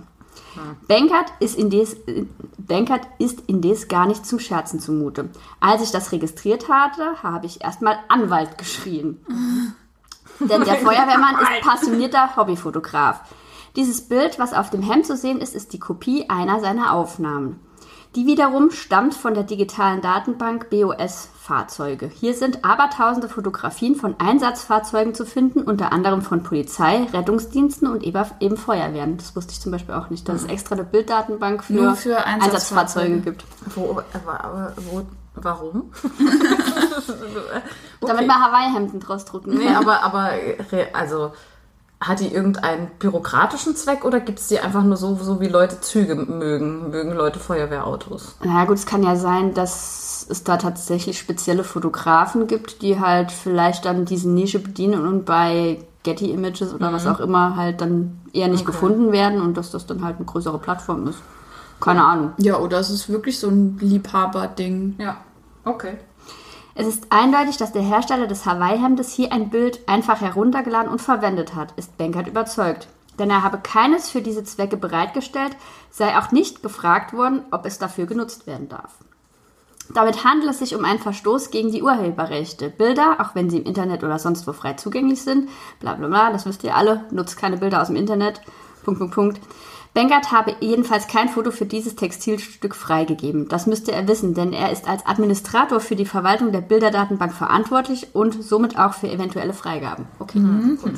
Bankert 0.89 1.33
ist, 1.39 1.59
indes, 1.59 1.97
Bankert 2.57 3.03
ist 3.19 3.43
indes 3.47 3.89
gar 3.89 4.07
nicht 4.07 4.25
zum 4.25 4.39
Scherzen 4.39 4.81
zumute. 4.81 5.29
Als 5.61 5.83
ich 5.83 5.91
das 5.91 6.13
registriert 6.13 6.69
hatte, 6.71 7.23
habe 7.23 7.45
ich 7.45 7.63
erstmal 7.63 7.99
Anwalt 8.09 8.57
geschrien. 8.57 9.21
Denn 10.41 10.65
der 10.65 10.77
Feuerwehrmann 10.77 11.37
ist 11.41 11.63
passionierter 11.63 12.37
Hobbyfotograf. 12.37 13.21
Dieses 13.77 14.09
Bild, 14.09 14.39
was 14.39 14.55
auf 14.55 14.71
dem 14.71 14.83
Hemd 14.83 15.07
zu 15.07 15.17
sehen 15.17 15.41
ist, 15.41 15.55
ist 15.55 15.73
die 15.73 15.79
Kopie 15.79 16.31
einer 16.31 16.61
seiner 16.61 16.93
Aufnahmen. 16.93 17.61
Die 18.17 18.27
wiederum 18.27 18.71
stammt 18.71 19.13
von 19.13 19.35
der 19.35 19.43
digitalen 19.43 20.01
Datenbank 20.01 20.71
BOS 20.71 21.29
Fahrzeuge. 21.39 22.09
Hier 22.09 22.33
sind 22.33 22.65
abertausende 22.65 23.29
Fotografien 23.29 23.95
von 23.95 24.17
Einsatzfahrzeugen 24.19 25.15
zu 25.15 25.27
finden, 25.27 25.61
unter 25.61 25.93
anderem 25.93 26.23
von 26.23 26.43
Polizei, 26.43 27.07
Rettungsdiensten 27.13 27.87
und 27.87 28.03
eben 28.03 28.25
eben 28.41 28.57
Feuerwehren. 28.57 29.19
Das 29.19 29.37
wusste 29.37 29.53
ich 29.53 29.61
zum 29.61 29.71
Beispiel 29.71 29.95
auch 29.95 30.09
nicht, 30.09 30.27
dass 30.29 30.43
es 30.43 30.49
extra 30.49 30.75
eine 30.75 30.85
Bilddatenbank 30.85 31.63
für, 31.63 31.75
Nur 31.75 31.95
für 31.95 32.17
Einsatzfahrzeuge 32.25 33.07
Einsatzfahrzeuge 33.07 33.21
gibt. 33.21 33.45
Wo, 33.75 34.03
aber, 34.15 34.45
aber, 34.45 34.73
wo, 34.91 35.03
warum? 35.37 35.93
Damit 38.01 38.27
man 38.27 38.45
Hawaii-Hemden 38.45 39.01
draus 39.01 39.25
drucken. 39.25 39.57
Nee, 39.57 39.75
aber, 39.75 40.03
aber 40.03 40.31
also 40.93 41.33
hat 42.01 42.21
die 42.21 42.33
irgendeinen 42.33 42.91
bürokratischen 42.99 43.75
Zweck 43.75 44.05
oder 44.05 44.21
gibt 44.21 44.39
es 44.39 44.49
die 44.49 44.61
einfach 44.61 44.83
nur 44.83 44.97
so, 44.97 45.17
so 45.17 45.41
wie 45.41 45.49
Leute 45.49 45.81
Züge 45.81 46.15
mögen? 46.15 46.91
Mögen 46.91 47.13
Leute 47.13 47.39
Feuerwehrautos? 47.39 48.37
Na 48.45 48.65
gut, 48.67 48.77
es 48.77 48.87
kann 48.87 49.03
ja 49.03 49.17
sein, 49.17 49.55
dass 49.55 50.27
es 50.29 50.45
da 50.45 50.59
tatsächlich 50.59 51.19
spezielle 51.19 51.65
Fotografen 51.65 52.47
gibt, 52.47 52.83
die 52.83 53.01
halt 53.01 53.33
vielleicht 53.33 53.85
dann 53.87 54.05
diese 54.05 54.29
Nische 54.29 54.59
bedienen 54.59 55.07
und 55.07 55.25
bei 55.25 55.79
Getty 56.03 56.31
Images 56.31 56.73
oder 56.75 56.93
was 56.93 57.07
auch 57.07 57.19
immer 57.19 57.57
halt 57.57 57.81
dann 57.81 58.21
eher 58.33 58.49
nicht 58.49 58.67
gefunden 58.67 59.11
werden 59.11 59.41
und 59.41 59.57
dass 59.57 59.71
das 59.71 59.87
dann 59.87 60.05
halt 60.05 60.17
eine 60.17 60.27
größere 60.27 60.59
Plattform 60.59 61.09
ist. 61.09 61.19
Keine 61.81 62.05
Ahnung. 62.05 62.33
Ja, 62.39 62.59
oder 62.59 62.79
es 62.79 62.91
ist 62.91 63.09
wirklich 63.09 63.39
so 63.39 63.49
ein 63.49 63.79
Liebhaberding. 63.81 64.97
Ja, 64.99 65.17
okay. 65.67 65.99
Es 66.75 66.87
ist 66.87 67.07
eindeutig, 67.11 67.57
dass 67.57 67.73
der 67.73 67.83
Hersteller 67.83 68.27
des 68.27 68.45
Hawaii-Hemdes 68.45 69.13
hier 69.13 69.33
ein 69.33 69.51
Bild 69.51 69.81
einfach 69.89 70.21
heruntergeladen 70.21 70.91
und 70.91 71.01
verwendet 71.01 71.55
hat, 71.55 71.73
ist 71.77 71.97
Bankert 71.97 72.27
überzeugt. 72.27 72.89
Denn 73.19 73.31
er 73.31 73.43
habe 73.43 73.59
keines 73.59 74.11
für 74.11 74.21
diese 74.21 74.45
Zwecke 74.45 74.77
bereitgestellt, 74.77 75.57
sei 75.91 76.19
auch 76.19 76.33
nicht 76.33 76.63
gefragt 76.63 77.15
worden, 77.15 77.45
ob 77.51 77.65
es 77.65 77.79
dafür 77.79 78.05
genutzt 78.05 78.47
werden 78.47 78.69
darf. 78.69 78.93
Damit 79.95 80.25
handelt 80.25 80.51
es 80.51 80.59
sich 80.59 80.75
um 80.75 80.85
einen 80.85 80.99
Verstoß 80.99 81.51
gegen 81.51 81.71
die 81.71 81.83
Urheberrechte. 81.83 82.69
Bilder, 82.69 83.17
auch 83.21 83.35
wenn 83.35 83.49
sie 83.49 83.59
im 83.59 83.65
Internet 83.65 84.03
oder 84.03 84.19
sonst 84.19 84.47
wo 84.47 84.53
frei 84.53 84.75
zugänglich 84.75 85.23
sind, 85.23 85.49
bla 85.81 85.95
bla 85.95 86.09
bla, 86.09 86.33
das 86.33 86.45
wisst 86.45 86.65
ihr 86.65 86.75
alle, 86.75 87.05
nutzt 87.11 87.39
keine 87.39 87.57
Bilder 87.57 87.81
aus 87.81 87.87
dem 87.87 87.97
Internet, 87.97 88.43
Punkt, 88.85 88.99
Punkt, 89.01 89.15
Punkt. 89.15 89.41
Bengert 89.97 90.31
habe 90.31 90.55
jedenfalls 90.61 91.09
kein 91.09 91.31
Foto 91.31 91.51
für 91.51 91.65
dieses 91.65 91.97
Textilstück 91.97 92.75
freigegeben. 92.75 93.49
Das 93.49 93.67
müsste 93.67 93.93
er 93.93 94.07
wissen, 94.07 94.35
denn 94.35 94.53
er 94.53 94.71
ist 94.71 94.87
als 94.87 95.07
Administrator 95.07 95.81
für 95.81 95.97
die 95.97 96.05
Verwaltung 96.05 96.53
der 96.53 96.61
Bilderdatenbank 96.61 97.33
verantwortlich 97.33 98.15
und 98.15 98.45
somit 98.45 98.79
auch 98.79 98.93
für 98.93 99.09
eventuelle 99.09 99.55
Freigaben. 99.55 100.07
Okay, 100.19 100.39
gut. 100.83 100.93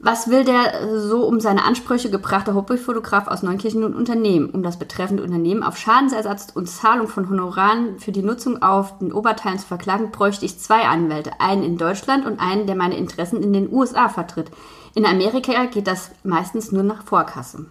Was 0.00 0.28
will 0.28 0.42
der 0.42 0.98
so 0.98 1.24
um 1.24 1.38
seine 1.38 1.62
Ansprüche 1.62 2.10
gebrachte 2.10 2.52
Hobbyfotograf 2.52 3.28
aus 3.28 3.44
Neunkirchen 3.44 3.82
nun 3.82 3.94
unternehmen, 3.94 4.50
um 4.50 4.64
das 4.64 4.76
betreffende 4.76 5.22
Unternehmen 5.22 5.62
auf 5.62 5.76
Schadensersatz 5.76 6.48
und 6.52 6.68
Zahlung 6.68 7.06
von 7.06 7.30
Honoraren 7.30 8.00
für 8.00 8.10
die 8.10 8.24
Nutzung 8.24 8.60
auf 8.60 8.98
den 8.98 9.12
Oberteilen 9.12 9.60
zu 9.60 9.68
verklagen, 9.68 10.10
bräuchte 10.10 10.44
ich 10.46 10.58
zwei 10.58 10.88
Anwälte. 10.88 11.38
Einen 11.38 11.62
in 11.62 11.78
Deutschland 11.78 12.26
und 12.26 12.40
einen, 12.40 12.66
der 12.66 12.74
meine 12.74 12.96
Interessen 12.96 13.40
in 13.40 13.52
den 13.52 13.72
USA 13.72 14.08
vertritt. 14.08 14.50
In 14.96 15.06
Amerika 15.06 15.66
geht 15.66 15.86
das 15.86 16.10
meistens 16.24 16.72
nur 16.72 16.82
nach 16.82 17.04
Vorkasse. 17.04 17.66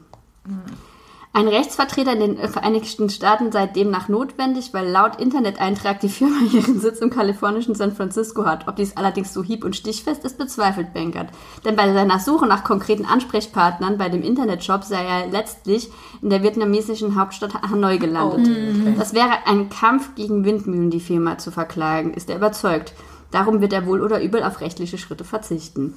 Ein 1.31 1.47
Rechtsvertreter 1.47 2.13
in 2.13 2.19
den 2.19 2.49
Vereinigten 2.49 3.07
Staaten 3.09 3.51
sei 3.51 3.67
demnach 3.67 4.09
notwendig, 4.09 4.73
weil 4.73 4.89
laut 4.89 5.21
Interneteintrag 5.21 5.99
die 5.99 6.09
Firma 6.09 6.39
ihren 6.51 6.79
Sitz 6.79 6.99
im 6.99 7.11
kalifornischen 7.11 7.75
San 7.75 7.95
Francisco 7.95 8.45
hat. 8.45 8.67
Ob 8.67 8.77
dies 8.77 8.97
allerdings 8.97 9.31
so 9.31 9.43
hieb- 9.43 9.63
und 9.63 9.75
stichfest 9.75 10.25
ist, 10.25 10.39
bezweifelt 10.39 10.91
Bankert. 10.93 11.29
Denn 11.63 11.75
bei 11.75 11.93
seiner 11.93 12.19
Suche 12.19 12.47
nach 12.47 12.63
konkreten 12.63 13.05
Ansprechpartnern 13.05 13.99
bei 13.99 14.09
dem 14.09 14.23
Internetshop 14.23 14.83
sei 14.83 15.05
er 15.05 15.27
letztlich 15.27 15.89
in 16.23 16.31
der 16.31 16.41
vietnamesischen 16.41 17.15
Hauptstadt 17.15 17.53
Hanoi 17.61 17.99
gelandet. 17.99 18.97
Das 18.97 19.13
wäre 19.13 19.45
ein 19.45 19.69
Kampf 19.69 20.15
gegen 20.15 20.43
Windmühlen, 20.45 20.89
die 20.89 20.99
Firma 20.99 21.37
zu 21.37 21.51
verklagen, 21.51 22.15
ist 22.15 22.31
er 22.31 22.37
überzeugt. 22.37 22.95
Darum 23.29 23.61
wird 23.61 23.73
er 23.73 23.85
wohl 23.85 24.01
oder 24.01 24.21
übel 24.21 24.41
auf 24.41 24.61
rechtliche 24.61 24.97
Schritte 24.97 25.23
verzichten. 25.23 25.93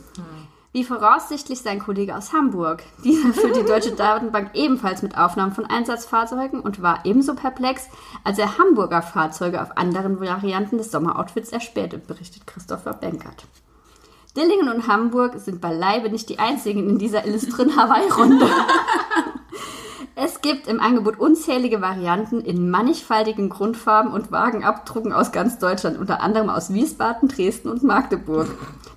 Wie 0.74 0.85
voraussichtlich 0.85 1.61
sein 1.61 1.80
Kollege 1.80 2.16
aus 2.16 2.32
Hamburg. 2.32 2.82
Dieser 3.04 3.35
füllt 3.35 3.56
die 3.56 3.64
deutsche 3.64 3.92
Datenbank 3.96 4.52
ebenfalls 4.54 5.02
mit 5.02 5.18
Aufnahmen 5.18 5.52
von 5.52 5.66
Einsatzfahrzeugen 5.66 6.61
und 6.61 6.80
war 6.80 7.04
ebenso 7.04 7.35
perplex, 7.35 7.88
als 8.24 8.38
er 8.38 8.56
Hamburger 8.56 9.02
Fahrzeuge 9.02 9.61
auf 9.61 9.76
anderen 9.76 10.18
Varianten 10.18 10.78
des 10.78 10.90
Sommeroutfits 10.90 11.52
erspähte, 11.52 11.98
berichtet 11.98 12.46
Christopher 12.46 12.94
Benkert. 12.94 13.44
Dillingen 14.35 14.70
und 14.70 14.88
Hamburg 14.88 15.35
sind 15.37 15.61
beileibe 15.61 16.08
nicht 16.08 16.30
die 16.30 16.38
einzigen 16.38 16.88
in 16.88 16.98
dieser 16.98 17.26
illustren 17.26 17.76
Hawaii-Runde. 17.76 18.46
Es 20.24 20.40
gibt 20.40 20.68
im 20.68 20.78
Angebot 20.78 21.18
unzählige 21.18 21.80
Varianten 21.80 22.42
in 22.42 22.70
mannigfaltigen 22.70 23.48
Grundfarben 23.48 24.12
und 24.12 24.30
Wagenabdrucken 24.30 25.12
aus 25.12 25.32
ganz 25.32 25.58
Deutschland, 25.58 25.98
unter 25.98 26.20
anderem 26.20 26.48
aus 26.48 26.72
Wiesbaden, 26.72 27.28
Dresden 27.28 27.68
und 27.68 27.82
Magdeburg. 27.82 28.46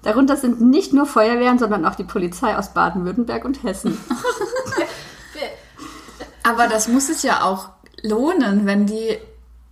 Darunter 0.04 0.38
sind 0.38 0.62
nicht 0.62 0.94
nur 0.94 1.08
Feuerwehren, 1.08 1.58
sondern 1.58 1.84
auch 1.84 1.96
die 1.96 2.04
Polizei 2.04 2.56
aus 2.56 2.76
Baden-Württemberg 2.76 3.44
und 3.44 3.64
Hessen. 3.64 3.98
Aber 6.44 6.68
das 6.68 6.88
muss 6.88 7.08
sich 7.08 7.24
ja 7.24 7.44
auch 7.44 7.70
lohnen, 8.04 8.68
wenn 8.68 8.86
die 8.86 9.18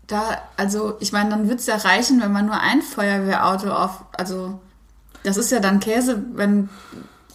da, 0.07 0.23
also 0.57 0.97
ich 1.01 1.11
meine, 1.11 1.29
dann 1.29 1.49
wird 1.49 1.59
es 1.59 1.67
ja 1.67 1.75
reichen, 1.75 2.19
wenn 2.19 2.31
man 2.31 2.47
nur 2.47 2.59
ein 2.59 2.81
Feuerwehrauto 2.81 3.69
auf, 3.69 4.03
also 4.17 4.59
das 5.21 5.37
ist 5.37 5.51
ja 5.51 5.59
dann 5.59 5.79
Käse, 5.79 6.23
wenn, 6.33 6.69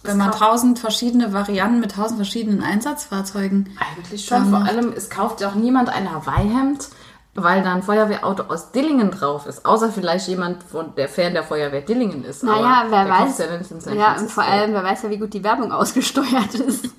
wenn 0.09 0.17
man 0.17 0.31
tausend 0.31 0.79
verschiedene 0.79 1.33
Varianten 1.33 1.79
mit 1.79 1.93
tausend 1.93 2.17
verschiedenen 2.17 2.63
Einsatzfahrzeugen. 2.63 3.69
Eigentlich 3.79 4.25
schon. 4.25 4.49
Vor 4.49 4.63
allem, 4.63 4.93
es 4.95 5.09
kauft 5.09 5.41
ja 5.41 5.49
auch 5.49 5.55
niemand 5.55 5.89
ein 5.89 6.11
Hawaii-Hemd, 6.11 6.89
weil 7.35 7.63
da 7.63 7.73
ein 7.73 7.83
Feuerwehrauto 7.83 8.43
aus 8.43 8.71
Dillingen 8.71 9.11
drauf 9.11 9.45
ist. 9.45 9.65
Außer 9.65 9.91
vielleicht 9.91 10.27
jemand, 10.27 10.63
von 10.63 10.95
der 10.95 11.07
Fan 11.07 11.33
der 11.33 11.43
Feuerwehr 11.43 11.81
Dillingen 11.81 12.23
ist. 12.23 12.43
Naja, 12.43 12.83
Aber 12.83 12.91
wer 12.91 13.09
weiß. 13.09 13.37
Ja, 13.37 13.93
Ja, 13.93 14.15
und 14.19 14.29
vor 14.29 14.43
allem, 14.43 14.73
wer 14.73 14.83
weiß 14.83 15.03
ja, 15.03 15.09
wie 15.09 15.17
gut 15.17 15.33
die 15.33 15.43
Werbung 15.43 15.71
ausgesteuert 15.71 16.55
ist 16.55 16.89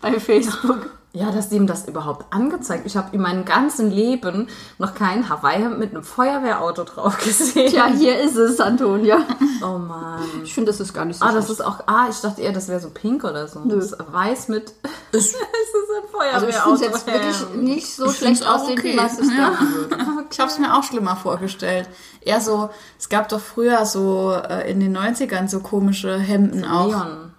bei 0.00 0.18
Facebook. 0.20 0.90
Ja, 1.14 1.30
dass 1.30 1.50
die 1.50 1.56
ihm 1.56 1.66
das 1.66 1.86
überhaupt 1.86 2.32
angezeigt. 2.32 2.86
Ich 2.86 2.96
habe 2.96 3.14
in 3.14 3.20
meinem 3.20 3.44
ganzen 3.44 3.90
Leben 3.90 4.48
noch 4.78 4.94
kein 4.94 5.28
Hawaii-Hemd 5.28 5.78
mit 5.78 5.90
einem 5.90 6.02
Feuerwehrauto 6.02 6.84
drauf 6.84 7.18
gesehen. 7.22 7.70
Ja, 7.70 7.86
hier 7.86 8.18
ist 8.18 8.36
es, 8.36 8.58
Antonia. 8.60 9.18
Oh 9.62 9.76
Mann. 9.76 10.22
Ich 10.42 10.54
finde, 10.54 10.70
das 10.72 10.80
ist 10.80 10.94
gar 10.94 11.04
nicht 11.04 11.18
so 11.18 11.24
Ah, 11.26 11.32
das 11.32 11.44
schlecht. 11.44 11.60
ist 11.60 11.66
auch. 11.66 11.80
Ah, 11.86 12.06
ich 12.08 12.18
dachte 12.20 12.40
eher, 12.40 12.52
das 12.52 12.68
wäre 12.68 12.80
so 12.80 12.88
pink 12.88 13.24
oder 13.24 13.46
so. 13.46 13.60
Nö. 13.60 13.74
Das 13.76 13.92
ist 13.92 13.96
weiß 14.10 14.48
mit. 14.48 14.72
es 15.12 15.26
ist 15.26 15.34
ein 15.36 16.32
Also 16.32 16.46
ich 16.48 16.54
Feuerwehrauto. 16.56 16.76
finde 16.78 16.96
es 16.96 17.04
jetzt 17.04 17.06
wirklich 17.06 17.62
nicht 17.62 17.94
so 17.94 18.06
Ich 18.06 18.16
schlecht 18.16 18.46
aussehen, 18.48 18.78
wie 18.82 18.88
okay. 18.92 18.96
man 18.96 19.06
es 19.06 19.16
sich 19.18 19.28
Ja. 19.36 19.48
denken 19.50 19.74
würde. 19.74 19.96
Ich 20.32 20.40
habe 20.40 20.50
es 20.50 20.58
mir 20.58 20.74
auch 20.74 20.82
schlimmer 20.82 21.14
vorgestellt. 21.16 21.90
Eher 22.22 22.40
so, 22.40 22.70
es 22.98 23.10
gab 23.10 23.28
doch 23.28 23.38
früher 23.40 23.84
so 23.84 24.32
äh, 24.32 24.70
in 24.70 24.80
den 24.80 24.96
90ern 24.96 25.46
so 25.46 25.60
komische 25.60 26.16
Hemden 26.18 26.64
auch. 26.64 26.86
Neon. 26.86 27.31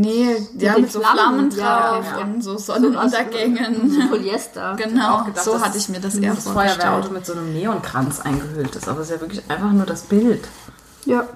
Nee, 0.00 0.36
ja, 0.56 0.74
den 0.74 0.82
mit 0.82 0.92
so 0.92 1.00
Flammen, 1.00 1.50
Flammen 1.50 1.50
ja, 1.58 1.90
drauf 1.90 2.06
ja. 2.16 2.24
und 2.24 2.40
so 2.42 2.56
Sonnenuntergängen. 2.56 4.08
Polyester. 4.08 4.76
genau, 4.78 5.16
auch 5.16 5.24
gedacht, 5.24 5.44
so 5.44 5.60
hatte 5.60 5.76
ich 5.76 5.88
mir 5.88 5.98
das 5.98 6.14
eher 6.14 6.34
Das 6.34 6.44
Feuerwehrauto 6.44 7.08
vorgestellt. 7.08 7.12
mit 7.12 7.26
so 7.26 7.32
einem 7.32 7.52
Neonkranz 7.52 8.20
eingehüllt 8.20 8.76
ist, 8.76 8.88
aber 8.88 9.00
es 9.00 9.10
ist 9.10 9.16
ja 9.16 9.20
wirklich 9.20 9.42
einfach 9.50 9.72
nur 9.72 9.86
das 9.86 10.02
Bild. 10.02 10.46
Ja. 11.04 11.26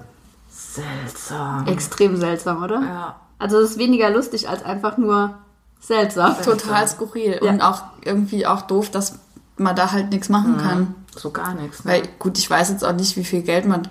Seltsam. 0.49 1.67
Extrem 1.67 2.15
seltsam, 2.15 2.63
oder? 2.63 2.81
Ja. 2.81 3.15
Also 3.37 3.59
es 3.59 3.71
ist 3.71 3.77
weniger 3.79 4.09
lustig 4.09 4.47
als 4.47 4.63
einfach 4.63 4.97
nur 4.97 5.33
seltsam. 5.81 6.41
Total 6.41 6.87
skurril 6.87 7.39
Ja. 7.43 7.51
und 7.51 7.61
auch 7.61 7.83
irgendwie 8.05 8.47
auch 8.47 8.61
doof, 8.61 8.89
dass 8.89 9.19
man 9.57 9.75
da 9.75 9.91
halt 9.91 10.11
nichts 10.11 10.29
machen 10.29 10.57
kann. 10.57 10.95
So 11.17 11.31
gar 11.31 11.53
nichts. 11.53 11.83
Ne? 11.83 11.91
Weil 11.91 12.03
gut, 12.17 12.37
ich 12.37 12.49
weiß 12.49 12.69
jetzt 12.69 12.85
auch 12.85 12.93
nicht, 12.93 13.17
wie 13.17 13.25
viel 13.25 13.41
Geld 13.41 13.65
man 13.65 13.89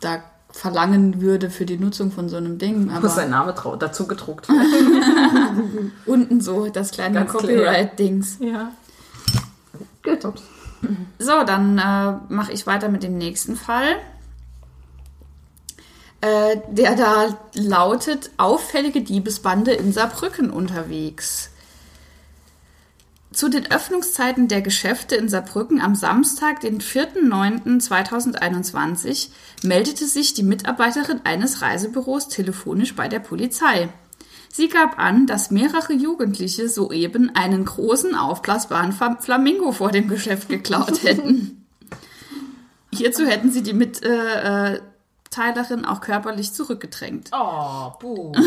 da 0.00 0.18
verlangen 0.58 1.20
würde 1.20 1.50
für 1.50 1.64
die 1.64 1.78
Nutzung 1.78 2.10
von 2.10 2.28
so 2.28 2.36
einem 2.36 2.58
Ding, 2.58 2.86
muss 2.86 2.96
aber 2.96 3.08
sein 3.08 3.30
Name 3.30 3.54
dazu 3.78 4.08
gedruckt 4.08 4.48
werden. 4.48 5.92
unten 6.06 6.40
so 6.40 6.68
das 6.68 6.90
kleine 6.90 7.24
Copyright-Dings. 7.26 8.38
ja. 8.40 8.72
Gut. 10.02 10.34
So, 11.18 11.44
dann 11.44 11.78
äh, 11.78 12.32
mache 12.32 12.52
ich 12.52 12.66
weiter 12.66 12.88
mit 12.88 13.02
dem 13.02 13.18
nächsten 13.18 13.56
Fall. 13.56 13.96
Äh, 16.20 16.56
der 16.68 16.96
da 16.96 17.38
lautet, 17.54 18.30
auffällige 18.36 19.02
Diebesbande 19.02 19.72
in 19.72 19.92
Saarbrücken 19.92 20.50
unterwegs. 20.50 21.50
Zu 23.38 23.48
den 23.48 23.70
Öffnungszeiten 23.70 24.48
der 24.48 24.60
Geschäfte 24.62 25.14
in 25.14 25.28
Saarbrücken 25.28 25.80
am 25.80 25.94
Samstag, 25.94 26.58
den 26.58 26.80
4.9.2021, 26.80 29.28
meldete 29.62 30.06
sich 30.06 30.34
die 30.34 30.42
Mitarbeiterin 30.42 31.20
eines 31.22 31.62
Reisebüros 31.62 32.26
telefonisch 32.26 32.96
bei 32.96 33.06
der 33.06 33.20
Polizei. 33.20 33.90
Sie 34.52 34.68
gab 34.68 34.98
an, 34.98 35.28
dass 35.28 35.52
mehrere 35.52 35.92
Jugendliche 35.92 36.68
soeben 36.68 37.30
einen 37.36 37.64
großen 37.64 38.16
aufblasbaren 38.16 38.92
Flamingo 39.20 39.70
vor 39.70 39.92
dem 39.92 40.08
Geschäft 40.08 40.48
geklaut 40.48 41.02
hätten. 41.04 41.64
Hierzu 42.92 43.24
hätten 43.24 43.52
sie 43.52 43.62
die 43.62 43.72
Mitteilerin 43.72 44.80
auch 45.84 46.00
körperlich 46.00 46.54
zurückgedrängt. 46.54 47.30
Oh, 47.30 47.92
buh. 48.00 48.32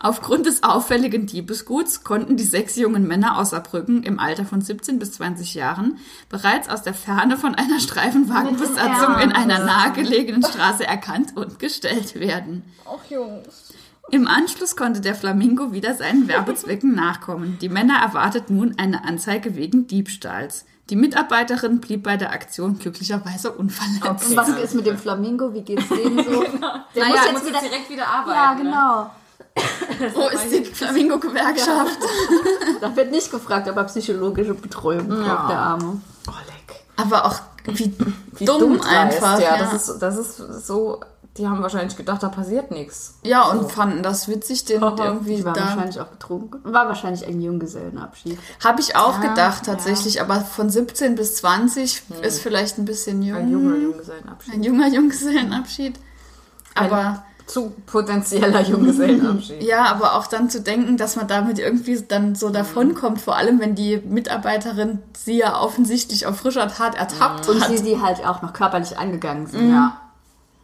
Aufgrund 0.00 0.46
des 0.46 0.62
auffälligen 0.62 1.26
Diebesguts 1.26 2.04
konnten 2.04 2.36
die 2.36 2.44
sechs 2.44 2.76
jungen 2.76 3.06
Männer 3.06 3.38
aus 3.38 3.50
Saarbrücken 3.50 4.02
im 4.02 4.18
Alter 4.18 4.44
von 4.44 4.60
17 4.60 4.98
bis 4.98 5.12
20 5.12 5.54
Jahren 5.54 5.98
bereits 6.28 6.68
aus 6.68 6.82
der 6.82 6.94
Ferne 6.94 7.36
von 7.36 7.54
einer 7.54 7.80
Streifenwagenbesatzung 7.80 9.18
in 9.20 9.32
einer 9.32 9.58
nahegelegenen 9.60 10.42
Straße 10.42 10.84
erkannt 10.86 11.36
und 11.36 11.58
gestellt 11.58 12.18
werden. 12.18 12.64
Ach, 12.86 13.10
Jungs. 13.10 13.72
Im 14.10 14.26
Anschluss 14.26 14.76
konnte 14.76 15.00
der 15.00 15.14
Flamingo 15.14 15.72
wieder 15.72 15.94
seinen 15.94 16.28
Werbezwecken 16.28 16.94
nachkommen. 16.96 17.58
Die 17.60 17.68
Männer 17.68 18.00
erwartet 18.02 18.50
nun 18.50 18.74
eine 18.78 19.04
Anzeige 19.04 19.56
wegen 19.56 19.86
Diebstahls. 19.86 20.66
Die 20.90 20.96
Mitarbeiterin 20.96 21.80
blieb 21.80 22.02
bei 22.02 22.16
der 22.16 22.32
Aktion 22.32 22.78
glücklicherweise 22.78 23.52
unverletzt. 23.52 24.28
Und 24.28 24.36
was 24.36 24.48
ist 24.48 24.74
mit 24.74 24.84
dem 24.84 24.98
Flamingo? 24.98 25.54
Wie 25.54 25.62
geht's 25.62 25.88
dem 25.88 26.16
so? 26.18 26.42
Der 26.94 27.04
Naja, 27.08 27.22
muss 27.32 27.32
muss 27.32 27.42
jetzt 27.42 27.46
wieder... 27.46 27.60
direkt 27.60 27.90
wieder 27.90 28.06
arbeiten. 28.08 28.36
Ja, 28.36 28.54
genau. 28.54 29.10
Wo 30.14 30.28
ist 30.28 30.50
die 30.50 30.64
Flamingo-Gewerkschaft? 30.64 31.98
Da 32.80 32.96
wird 32.96 33.12
nicht 33.12 33.30
gefragt, 33.30 33.68
ob 33.68 33.76
er 33.76 33.84
psychologische 33.84 34.54
Betreuung 34.54 35.06
braucht, 35.08 35.50
der 35.50 35.58
Arme. 35.58 36.00
Oh, 36.26 36.32
leck. 36.46 36.80
Aber 36.96 37.24
auch 37.26 37.36
wie, 37.66 37.94
Wie 38.38 38.44
dumm 38.44 38.78
dreist, 38.78 39.22
einfach. 39.22 39.40
Ja, 39.40 39.56
Das, 39.56 39.88
ist, 39.88 39.98
das 40.00 40.16
ist 40.16 40.66
so. 40.66 41.00
Die 41.38 41.48
haben 41.48 41.62
wahrscheinlich 41.62 41.96
gedacht, 41.96 42.22
da 42.22 42.28
passiert 42.28 42.70
nichts. 42.72 43.14
Ja, 43.22 43.44
und 43.44 43.70
fanden 43.72 44.02
das 44.02 44.28
witzig, 44.28 44.64
den 44.66 44.82
Haha, 44.82 45.02
irgendwie 45.06 45.36
Die 45.36 45.44
war 45.46 45.54
da. 45.54 45.60
wahrscheinlich 45.62 45.98
auch 46.00 46.08
betrunken. 46.08 46.60
War 46.64 46.88
wahrscheinlich 46.88 47.24
ein 47.26 47.40
Junggesellenabschied. 47.40 48.38
Habe 48.62 48.80
ich 48.82 48.96
auch 48.96 49.20
gedacht, 49.20 49.64
tatsächlich. 49.64 50.20
Aber 50.20 50.40
von 50.40 50.68
17 50.68 51.14
bis 51.14 51.36
20 51.36 52.02
ist 52.20 52.40
vielleicht 52.40 52.76
ein 52.78 52.84
bisschen 52.84 53.22
jung. 53.22 53.38
Ein 53.38 53.50
junger 53.50 53.76
Junggesellenabschied. 53.76 54.54
Ein 54.54 54.62
junger 54.62 54.88
Junggesellenabschied. 54.88 55.98
Aber 56.74 57.24
Zu 57.46 57.70
potenzieller 57.86 58.62
Junggesellenabschied. 58.62 59.62
ja, 59.62 59.84
aber 59.86 60.14
auch 60.14 60.26
dann 60.26 60.48
zu 60.50 60.60
denken, 60.60 60.96
dass 60.96 61.16
man 61.16 61.26
damit 61.26 61.58
irgendwie 61.58 62.00
dann 62.00 62.34
so 62.34 62.50
davonkommt, 62.50 63.20
vor 63.20 63.36
allem 63.36 63.60
wenn 63.60 63.74
die 63.74 63.98
Mitarbeiterin 63.98 65.00
sie 65.16 65.38
ja 65.38 65.60
offensichtlich 65.60 66.26
auf 66.26 66.38
frischer 66.38 66.68
Tat 66.68 66.94
ertappt 66.94 67.48
Und 67.48 67.60
hat. 67.60 67.68
sie, 67.68 67.82
die 67.82 68.00
halt 68.00 68.24
auch 68.24 68.42
noch 68.42 68.52
körperlich 68.52 68.98
angegangen 68.98 69.46
sind. 69.46 69.70
Ja. 69.70 69.98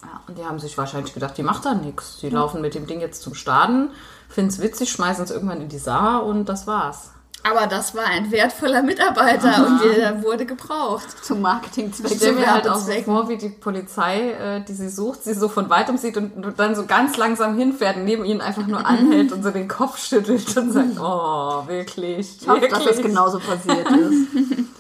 ja. 0.03 0.21
Und 0.27 0.39
die 0.39 0.45
haben 0.45 0.59
sich 0.59 0.79
wahrscheinlich 0.79 1.15
gedacht, 1.15 1.37
die 1.37 1.43
macht 1.43 1.65
da 1.65 1.75
nichts. 1.75 2.19
Die 2.21 2.31
laufen 2.31 2.61
mit 2.61 2.75
dem 2.75 2.87
Ding 2.87 3.01
jetzt 3.01 3.23
zum 3.23 3.35
Staden, 3.35 3.91
finden 4.29 4.51
es 4.51 4.61
witzig, 4.61 4.91
schmeißen 4.91 5.25
es 5.25 5.31
irgendwann 5.31 5.61
in 5.61 5.69
die 5.69 5.79
Saar 5.79 6.25
und 6.25 6.49
das 6.49 6.67
war's. 6.67 7.11
Aber 7.49 7.67
das 7.67 7.95
war 7.95 8.05
ein 8.05 8.31
wertvoller 8.31 8.83
Mitarbeiter 8.83 9.67
und 9.67 9.81
der 9.85 10.23
wurde 10.23 10.45
gebraucht. 10.45 11.25
Zum 11.25 11.41
Marketingzweck. 11.41 12.13
Ich 12.13 12.19
stelle 12.19 12.35
mir 12.35 12.53
halt 12.53 12.69
auch 12.69 12.77
so 12.77 12.93
vor, 13.03 13.29
wie 13.29 13.37
die 13.37 13.49
Polizei, 13.49 14.33
äh, 14.33 14.61
die 14.65 14.75
sie 14.75 14.89
sucht, 14.89 15.25
sie 15.25 15.35
so 15.35 15.49
von 15.49 15.71
weitem 15.71 15.97
sieht 15.97 16.17
und 16.17 16.55
dann 16.59 16.75
so 16.75 16.87
ganz 16.87 17.17
langsam 17.17 17.57
hinfährt 17.57 17.97
und 17.97 18.05
neben 18.05 18.25
ihnen 18.25 18.41
einfach 18.41 18.67
nur 18.67 18.85
anhält 18.87 19.33
und 19.33 19.43
so 19.43 19.51
den 19.51 19.69
Kopf 19.69 19.99
schüttelt 19.99 20.57
und 20.57 20.73
sagt, 20.73 20.89
oh, 21.01 21.67
wirklich, 21.67 22.39
Ich 22.41 22.49
hoffe, 22.49 22.69
dass 22.69 22.85
das 22.85 22.99
genauso 22.99 23.39
passiert 23.39 23.89
ist. 23.91 24.29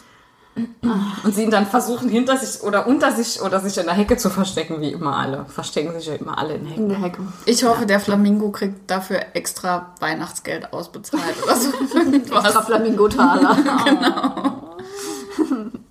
Und 1.24 1.34
sie 1.34 1.42
ihn 1.42 1.50
dann 1.50 1.66
versuchen, 1.66 2.08
hinter 2.08 2.36
sich 2.36 2.62
oder 2.62 2.86
unter 2.86 3.12
sich 3.12 3.42
oder 3.42 3.60
sich 3.60 3.76
in 3.78 3.84
der 3.84 3.94
Hecke 3.94 4.16
zu 4.16 4.30
verstecken, 4.30 4.80
wie 4.80 4.92
immer 4.92 5.16
alle. 5.16 5.46
Verstecken 5.48 5.92
sich 5.92 6.06
ja 6.06 6.14
immer 6.14 6.38
alle 6.38 6.54
in 6.54 6.66
Hecken. 6.66 6.84
In 6.84 6.88
der 6.88 7.00
Hecke. 7.00 7.22
Ich 7.46 7.64
hoffe, 7.64 7.86
der 7.86 8.00
Flamingo 8.00 8.50
kriegt 8.50 8.90
dafür 8.90 9.20
extra 9.34 9.94
Weihnachtsgeld 10.00 10.72
ausbezahlt 10.72 11.42
oder 11.42 11.56
so. 11.56 11.70
Extra. 12.12 12.62
Flamingo-Taler. 12.62 13.56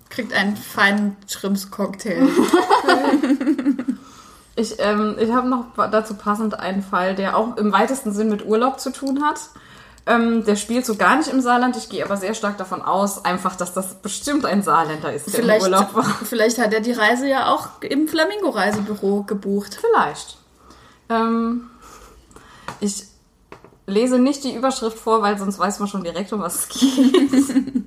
Kriegt 0.09 0.33
einen 0.33 0.57
feinen 0.57 1.15
Schrimps-Cocktail. 1.27 2.27
Ich, 4.55 4.77
ähm, 4.79 5.15
ich 5.19 5.31
habe 5.31 5.47
noch 5.47 5.65
dazu 5.91 6.15
passend 6.15 6.59
einen 6.59 6.81
Fall, 6.81 7.13
der 7.13 7.37
auch 7.37 7.57
im 7.57 7.71
weitesten 7.71 8.11
Sinn 8.11 8.29
mit 8.29 8.43
Urlaub 8.43 8.79
zu 8.79 8.91
tun 8.91 9.23
hat. 9.23 9.39
Ähm, 10.07 10.45
der 10.45 10.55
spielt 10.55 10.85
so 10.85 10.95
gar 10.95 11.17
nicht 11.17 11.27
im 11.27 11.41
Saarland. 11.41 11.75
Ich 11.75 11.89
gehe 11.89 12.03
aber 12.03 12.15
sehr 12.15 12.33
stark 12.33 12.57
davon 12.57 12.81
aus, 12.81 13.25
einfach, 13.25 13.57
dass 13.57 13.73
das 13.73 13.95
bestimmt 13.95 14.45
ein 14.45 14.63
Saarländer 14.63 15.11
ist, 15.11 15.27
der 15.27 15.41
Vielleicht, 15.41 15.65
im 15.65 15.73
Urlaub 15.73 15.93
war. 15.93 16.05
vielleicht 16.23 16.59
hat 16.59 16.73
er 16.73 16.79
die 16.79 16.93
Reise 16.93 17.27
ja 17.27 17.53
auch 17.53 17.81
im 17.81 18.07
Flamingo-Reisebüro 18.07 19.23
gebucht. 19.23 19.77
Vielleicht. 19.81 20.37
Ähm, 21.09 21.69
ich 22.79 23.03
lese 23.85 24.17
nicht 24.17 24.45
die 24.45 24.55
Überschrift 24.55 24.97
vor, 24.97 25.21
weil 25.21 25.37
sonst 25.37 25.59
weiß 25.59 25.79
man 25.79 25.89
schon 25.89 26.05
direkt, 26.05 26.31
um 26.31 26.39
was 26.39 26.55
es 26.55 26.69
geht. 26.69 27.13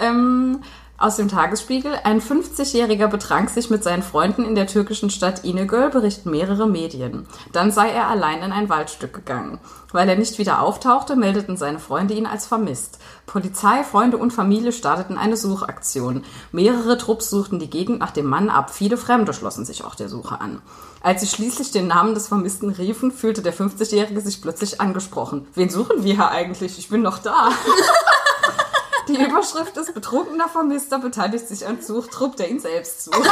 ähm, 0.00 0.62
aus 1.04 1.16
dem 1.16 1.28
Tagesspiegel. 1.28 1.92
Ein 2.04 2.22
50-Jähriger 2.22 3.08
betrank 3.08 3.50
sich 3.50 3.68
mit 3.68 3.84
seinen 3.84 4.02
Freunden 4.02 4.46
in 4.46 4.54
der 4.54 4.66
türkischen 4.66 5.10
Stadt 5.10 5.44
İnegöl, 5.44 5.90
berichten 5.90 6.30
mehrere 6.30 6.66
Medien. 6.66 7.26
Dann 7.52 7.70
sei 7.72 7.90
er 7.90 8.08
allein 8.08 8.42
in 8.42 8.52
ein 8.52 8.70
Waldstück 8.70 9.12
gegangen. 9.12 9.58
Weil 9.92 10.08
er 10.08 10.16
nicht 10.16 10.38
wieder 10.38 10.62
auftauchte, 10.62 11.14
meldeten 11.14 11.58
seine 11.58 11.78
Freunde 11.78 12.14
ihn 12.14 12.24
als 12.24 12.46
vermisst. 12.46 13.00
Polizei, 13.26 13.84
Freunde 13.84 14.16
und 14.16 14.32
Familie 14.32 14.72
starteten 14.72 15.18
eine 15.18 15.36
Suchaktion. 15.36 16.24
Mehrere 16.52 16.96
Trupps 16.96 17.28
suchten 17.28 17.58
die 17.58 17.68
Gegend 17.68 17.98
nach 17.98 18.10
dem 18.10 18.26
Mann 18.26 18.48
ab. 18.48 18.70
Viele 18.70 18.96
Fremde 18.96 19.34
schlossen 19.34 19.66
sich 19.66 19.84
auch 19.84 19.96
der 19.96 20.08
Suche 20.08 20.40
an. 20.40 20.62
Als 21.02 21.20
sie 21.20 21.26
schließlich 21.26 21.70
den 21.70 21.86
Namen 21.86 22.14
des 22.14 22.28
Vermissten 22.28 22.70
riefen, 22.70 23.12
fühlte 23.12 23.42
der 23.42 23.52
50-Jährige 23.52 24.22
sich 24.22 24.40
plötzlich 24.40 24.80
angesprochen. 24.80 25.46
Wen 25.54 25.68
suchen 25.68 26.02
wir 26.02 26.14
hier 26.14 26.30
eigentlich? 26.30 26.78
Ich 26.78 26.88
bin 26.88 27.02
noch 27.02 27.18
da. 27.18 27.50
Die 29.08 29.22
Überschrift 29.22 29.76
ist 29.76 29.94
Betrunkener 29.94 30.48
Vermisster 30.48 30.98
beteiligt 30.98 31.48
sich 31.48 31.66
an 31.66 31.80
Suchtrupp, 31.82 32.36
der 32.36 32.48
ihn 32.50 32.60
selbst 32.60 33.04
sucht. 33.04 33.20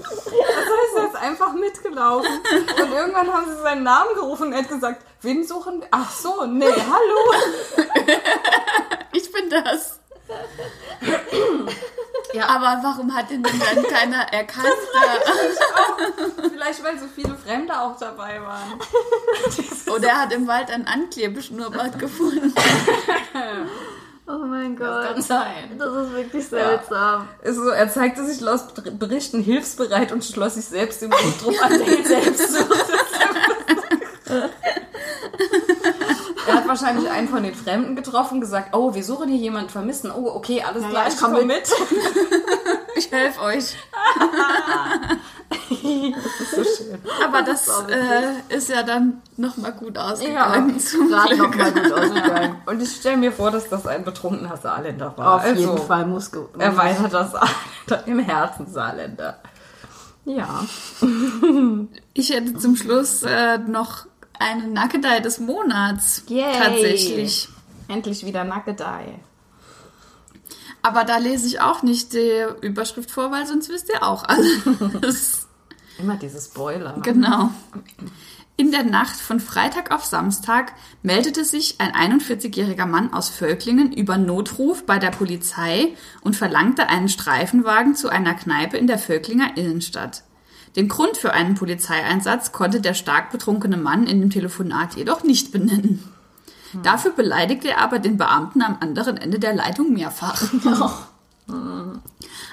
Das 0.00 0.66
heißt, 0.66 0.96
er 0.96 1.06
ist 1.08 1.16
einfach 1.16 1.52
mitgelaufen. 1.54 2.30
Und 2.30 2.92
irgendwann 2.92 3.32
haben 3.32 3.46
sie 3.46 3.62
seinen 3.62 3.82
Namen 3.82 4.14
gerufen 4.14 4.48
und 4.48 4.52
er 4.52 4.60
hat 4.60 4.68
gesagt, 4.68 5.04
wen 5.22 5.44
suchen 5.46 5.80
wir? 5.80 5.88
Ach 5.90 6.10
so, 6.12 6.44
nee, 6.46 6.66
hallo. 6.66 7.86
Ich 9.12 9.32
bin 9.32 9.50
das. 9.50 10.00
Ja, 12.34 12.46
aber 12.46 12.80
warum 12.82 13.14
hat 13.14 13.30
ihn 13.30 13.42
denn 13.42 13.58
dann 13.58 13.84
keiner 13.84 14.22
erkannt? 14.32 14.68
Vielleicht, 16.50 16.84
weil 16.84 16.98
so 16.98 17.06
viele 17.14 17.34
Fremde 17.36 17.78
auch 17.80 17.96
dabei 17.98 18.40
waren. 18.42 18.78
Oder 19.94 20.08
er 20.08 20.20
hat 20.22 20.32
im 20.32 20.46
Wald 20.46 20.70
ein 20.70 20.86
Anklebeschnurrbart 20.86 21.98
gefunden. 21.98 22.54
Oh 24.30 24.44
mein 24.44 24.76
Gott. 24.76 25.06
Kann 25.06 25.22
sein. 25.22 25.78
Das 25.78 25.90
ist 25.90 26.12
wirklich 26.12 26.46
seltsam. 26.46 27.28
Ist 27.40 27.56
so, 27.56 27.70
er 27.70 27.88
zeigte 27.88 28.26
sich 28.26 28.42
laut 28.42 28.60
Berichten 28.98 29.40
hilfsbereit 29.40 30.12
und 30.12 30.22
schloss 30.22 30.56
sich 30.56 30.66
selbst 30.66 31.00
dem 31.00 31.12
Suchtrupp 31.12 31.64
an, 31.64 31.78
der 31.78 31.98
ihn 31.98 32.04
selbst 32.04 32.52
suchte. 32.52 32.92
Er 36.68 36.72
hat 36.74 36.80
wahrscheinlich 36.82 37.10
einen 37.10 37.28
von 37.28 37.42
den 37.42 37.54
Fremden 37.54 37.96
getroffen, 37.96 38.40
gesagt, 38.42 38.74
oh, 38.76 38.94
wir 38.94 39.02
suchen 39.02 39.28
hier 39.28 39.38
jemanden 39.38 39.70
vermissen. 39.70 40.10
Oh, 40.14 40.28
okay, 40.34 40.62
alles 40.62 40.82
Ja, 40.82 40.88
klar, 40.90 41.02
ja, 41.04 41.08
ich 41.08 41.14
ich 41.14 41.20
komm 41.20 41.32
komme 41.32 41.44
mit. 41.46 41.70
Ich 42.96 43.12
helfe 43.12 43.40
euch. 43.42 43.76
Aber 47.24 47.42
das 47.42 47.68
äh, 47.88 48.54
ist 48.54 48.68
ja 48.68 48.82
dann 48.82 49.22
nochmal 49.36 49.72
gut 49.72 49.96
ausgegangen. 49.96 50.78
zum 50.80 51.08
Gerade 51.08 51.36
nochmal 51.36 51.72
gut 51.72 51.92
ausgegangen. 51.92 52.56
Und 52.66 52.82
ich 52.82 52.96
stelle 52.96 53.16
mir 53.18 53.32
vor, 53.32 53.50
dass 53.50 53.68
das 53.68 53.86
ein 53.86 54.04
betrunkener 54.04 54.56
Saarländer 54.56 55.14
war. 55.16 55.36
Auf 55.36 55.46
jeden 55.46 55.68
Also, 55.70 55.76
Fall 55.84 56.06
muss 56.06 56.30
ge- 56.32 56.42
Erweitert 56.58 57.12
das 57.12 57.30
Saarländer 57.32 58.06
im 58.06 58.18
Herzen 58.18 58.66
Saarländer. 58.66 59.38
Ja. 60.24 60.64
Ich 62.14 62.30
hätte 62.30 62.56
zum 62.58 62.76
Schluss 62.76 63.22
äh, 63.22 63.58
noch 63.58 64.06
eine 64.38 64.68
Nackedei 64.68 65.20
des 65.20 65.38
Monats. 65.38 66.24
Yay. 66.28 66.58
Tatsächlich. 66.58 67.48
Endlich 67.88 68.24
wieder 68.24 68.44
Nackedei. 68.44 69.18
Aber 70.82 71.04
da 71.04 71.18
lese 71.18 71.46
ich 71.46 71.60
auch 71.60 71.82
nicht 71.82 72.12
die 72.12 72.44
Überschrift 72.60 73.10
vor, 73.10 73.30
weil 73.30 73.46
sonst 73.46 73.68
wisst 73.68 73.88
ihr 73.88 74.02
auch 74.02 74.24
alles. 74.24 75.46
Immer 75.98 76.16
diese 76.16 76.40
Spoiler. 76.40 77.00
genau. 77.02 77.50
In 78.56 78.72
der 78.72 78.82
Nacht 78.82 79.16
von 79.16 79.38
Freitag 79.38 79.92
auf 79.92 80.04
Samstag 80.04 80.72
meldete 81.02 81.44
sich 81.44 81.76
ein 81.80 81.92
41-jähriger 81.92 82.86
Mann 82.86 83.12
aus 83.12 83.28
Völklingen 83.28 83.92
über 83.92 84.18
Notruf 84.18 84.84
bei 84.84 84.98
der 84.98 85.10
Polizei 85.10 85.94
und 86.22 86.34
verlangte 86.34 86.88
einen 86.88 87.08
Streifenwagen 87.08 87.94
zu 87.94 88.08
einer 88.08 88.34
Kneipe 88.34 88.76
in 88.76 88.88
der 88.88 88.98
Völklinger 88.98 89.56
Innenstadt. 89.56 90.24
Den 90.78 90.86
Grund 90.86 91.16
für 91.16 91.32
einen 91.32 91.56
Polizeieinsatz 91.56 92.52
konnte 92.52 92.80
der 92.80 92.94
stark 92.94 93.32
betrunkene 93.32 93.76
Mann 93.76 94.06
in 94.06 94.20
dem 94.20 94.30
Telefonat 94.30 94.94
jedoch 94.94 95.24
nicht 95.24 95.50
benennen. 95.50 96.04
Dafür 96.84 97.10
beleidigte 97.10 97.70
er 97.70 97.80
aber 97.80 97.98
den 97.98 98.16
Beamten 98.16 98.62
am 98.62 98.76
anderen 98.78 99.16
Ende 99.16 99.40
der 99.40 99.56
Leitung 99.56 99.92
mehrfach. 99.92 100.40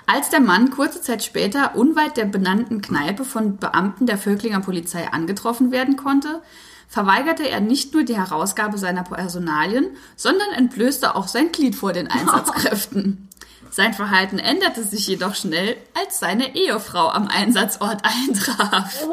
Als 0.08 0.30
der 0.32 0.40
Mann 0.40 0.72
kurze 0.72 1.04
Zeit 1.04 1.24
später 1.24 1.76
unweit 1.76 2.18
der 2.18 2.26
benannten 2.26 2.82
Kneipe 2.82 3.26
von 3.26 3.58
Beamten 3.58 4.08
der 4.08 4.18
Völklinger 4.18 4.62
Polizei 4.62 5.08
angetroffen 5.12 5.72
werden 5.72 5.96
konnte, 5.96 6.42
verweigerte 6.88 7.48
er 7.48 7.60
nicht 7.60 7.94
nur 7.94 8.04
die 8.04 8.18
Herausgabe 8.18 8.80
seiner 8.80 9.04
Personalien, 9.04 9.90
sondern 10.16 10.50
entblößte 10.50 11.14
auch 11.14 11.28
sein 11.28 11.52
Glied 11.52 11.76
vor 11.76 11.94
den 11.94 12.08
Einsatzkräften. 12.12 13.30
Sein 13.76 13.94
Verhalten 13.94 14.40
änderte 14.40 14.86
sich 14.86 15.06
jedoch 15.06 15.36
schnell, 15.36 15.76
als 16.02 16.18
seine 16.18 16.56
Ehefrau 16.56 17.10
am 17.10 17.28
Einsatzort 17.28 18.04
eintraf. 18.06 19.06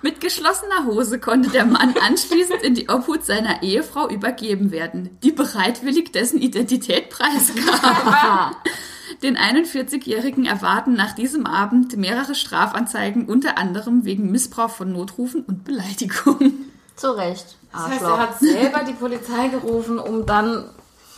Mit 0.00 0.22
geschlossener 0.22 0.86
Hose 0.86 1.18
konnte 1.18 1.50
der 1.50 1.66
Mann 1.66 1.92
anschließend 2.00 2.62
in 2.62 2.74
die 2.74 2.88
Obhut 2.88 3.26
seiner 3.26 3.62
Ehefrau 3.62 4.08
übergeben 4.08 4.70
werden, 4.70 5.18
die 5.22 5.32
bereitwillig 5.32 6.10
dessen 6.10 6.40
Identität 6.40 7.10
preisgab. 7.10 8.56
Den 9.22 9.36
41-Jährigen 9.36 10.46
erwarten 10.46 10.94
nach 10.94 11.12
diesem 11.12 11.44
Abend 11.44 11.98
mehrere 11.98 12.34
Strafanzeigen, 12.34 13.26
unter 13.26 13.58
anderem 13.58 14.06
wegen 14.06 14.30
Missbrauch 14.30 14.70
von 14.70 14.90
Notrufen 14.90 15.42
und 15.42 15.64
Beleidigung. 15.64 16.54
Zu 16.96 17.10
Recht. 17.10 17.58
Das 17.72 17.88
heißt, 17.88 18.02
er 18.02 18.18
hat 18.18 18.38
selber 18.38 18.84
die 18.84 18.94
Polizei 18.94 19.48
gerufen, 19.48 19.98
um 19.98 20.24
dann. 20.24 20.70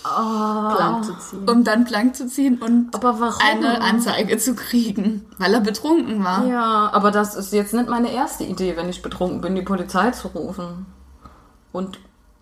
Oh, 0.05 0.75
blank 0.77 1.05
zu 1.05 1.15
ziehen. 1.19 1.49
Um 1.49 1.63
dann 1.65 1.85
blank 1.85 2.17
zu 2.17 2.27
ziehen 2.27 2.59
und 2.63 2.91
eine 3.41 3.81
Anzeige 3.83 4.39
zu 4.39 4.55
kriegen, 4.55 5.27
weil 5.39 5.53
er 5.53 5.61
betrunken 5.61 6.25
war. 6.25 6.47
Ja, 6.47 6.91
aber 6.93 7.11
das 7.11 7.35
ist 7.35 7.53
jetzt 7.53 7.75
nicht 7.75 7.89
meine 7.89 8.11
erste 8.13 8.45
Idee, 8.45 8.77
wenn 8.77 8.89
ich 8.89 9.03
betrunken 9.03 9.41
bin, 9.43 9.55
die 9.55 9.63
Polizei 9.63 10.11
zu 10.13 10.29
rufen. 10.29 10.87
Und 11.73 11.99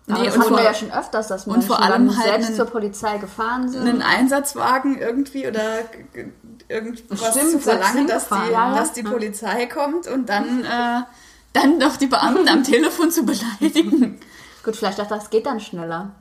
Nee, 0.07 0.25
das 0.25 0.35
und 0.37 0.43
vor- 0.45 0.57
wir 0.57 0.63
ja 0.63 0.73
schon 0.73 0.91
öfters, 0.91 1.27
dass 1.27 1.45
und 1.45 1.51
Menschen 1.53 1.67
vor 1.67 1.81
allem 1.83 2.15
halt 2.17 2.25
selbst 2.27 2.47
einen- 2.47 2.55
zur 2.55 2.65
Polizei 2.65 3.17
gefahren 3.19 3.69
sind. 3.69 3.87
einen 3.87 4.01
Einsatzwagen 4.01 4.97
irgendwie 4.97 5.47
oder 5.47 5.61
irgendwas 6.67 7.19
Stimmt, 7.35 7.51
zu 7.51 7.59
verlangen, 7.59 8.07
dass 8.07 8.27
die, 8.29 8.51
ja, 8.51 8.73
dass 8.75 8.93
die 8.93 9.03
Polizei 9.03 9.67
kommt 9.67 10.07
und 10.07 10.27
dann, 10.29 10.63
äh, 10.63 11.01
dann 11.53 11.77
noch 11.77 11.97
die 11.97 12.07
Beamten 12.07 12.47
am 12.47 12.63
Telefon 12.63 13.11
zu 13.11 13.23
beleidigen. 13.23 14.19
Gut, 14.63 14.75
vielleicht 14.75 14.97
dachte 14.97 15.13
das 15.13 15.29
geht 15.29 15.45
dann 15.45 15.59
schneller. 15.59 16.11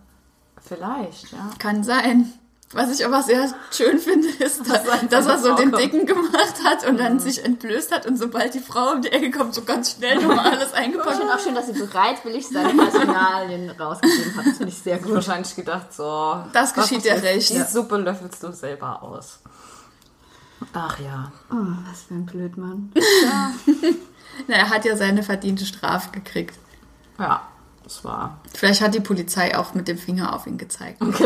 Vielleicht, 0.68 1.32
ja. 1.32 1.50
Kann 1.58 1.82
sein. 1.84 2.32
Was 2.72 2.90
ich 2.92 3.06
aber 3.06 3.22
sehr 3.22 3.50
schön 3.72 3.98
finde, 3.98 4.28
ist, 4.28 4.60
dass, 4.70 4.82
dass 5.08 5.26
er 5.26 5.38
so 5.38 5.54
den. 5.54 5.72
Dicken 5.72 6.04
gemacht 6.04 6.62
hat 6.62 6.86
und 6.86 6.98
dann 7.00 7.18
sich 7.18 7.42
entblößt 7.42 7.90
hat 7.92 8.04
und 8.04 8.18
sobald 8.18 8.52
die 8.52 8.58
Frau 8.60 8.92
um 8.92 9.00
die 9.00 9.08
Ecke 9.10 9.30
kommt, 9.30 9.54
so 9.54 9.62
ganz 9.62 9.92
schnell 9.92 10.16
nochmal 10.16 10.50
alles 10.52 10.68
Ich 10.72 10.74
eingepackt 10.74 11.16
finde 11.16 11.34
auch 11.34 11.38
schön, 11.38 11.54
dass 11.54 11.66
sie 11.66 11.72
bereitwillig 11.72 12.46
seine 12.46 12.74
Personalien 12.74 13.70
rausgegeben 13.80 14.36
hat. 14.36 14.46
Das 14.46 14.56
finde 14.58 14.70
ich 14.72 14.78
sehr 14.78 14.98
gut. 14.98 15.14
Wahrscheinlich 15.14 15.56
gedacht, 15.56 15.94
so. 15.94 16.44
Das 16.52 16.74
geschieht 16.74 17.06
ist- 17.06 17.22
recht. 17.22 17.48
Die 17.48 17.62
Suppe 17.62 17.96
löffelst 17.96 18.42
du 18.42 18.52
selber 18.52 19.02
aus. 19.02 19.38
Ach 20.74 20.98
ja. 21.00 21.32
Oh, 21.50 21.54
was 21.88 22.02
für 22.02 22.14
ein 22.14 22.26
Blödmann. 22.26 22.92
Na, 24.46 24.56
er 24.56 24.68
hat 24.68 24.84
ja 24.84 24.94
seine 24.96 25.22
verdiente 25.22 25.64
Strafe 25.64 26.10
gekriegt. 26.10 26.58
Ja, 27.18 27.48
das 27.88 28.04
war. 28.04 28.38
Vielleicht 28.54 28.82
hat 28.82 28.94
die 28.94 29.00
Polizei 29.00 29.56
auch 29.56 29.72
mit 29.72 29.88
dem 29.88 29.96
Finger 29.96 30.34
auf 30.34 30.46
ihn 30.46 30.58
gezeigt. 30.58 30.98
Vielleicht. 31.04 31.16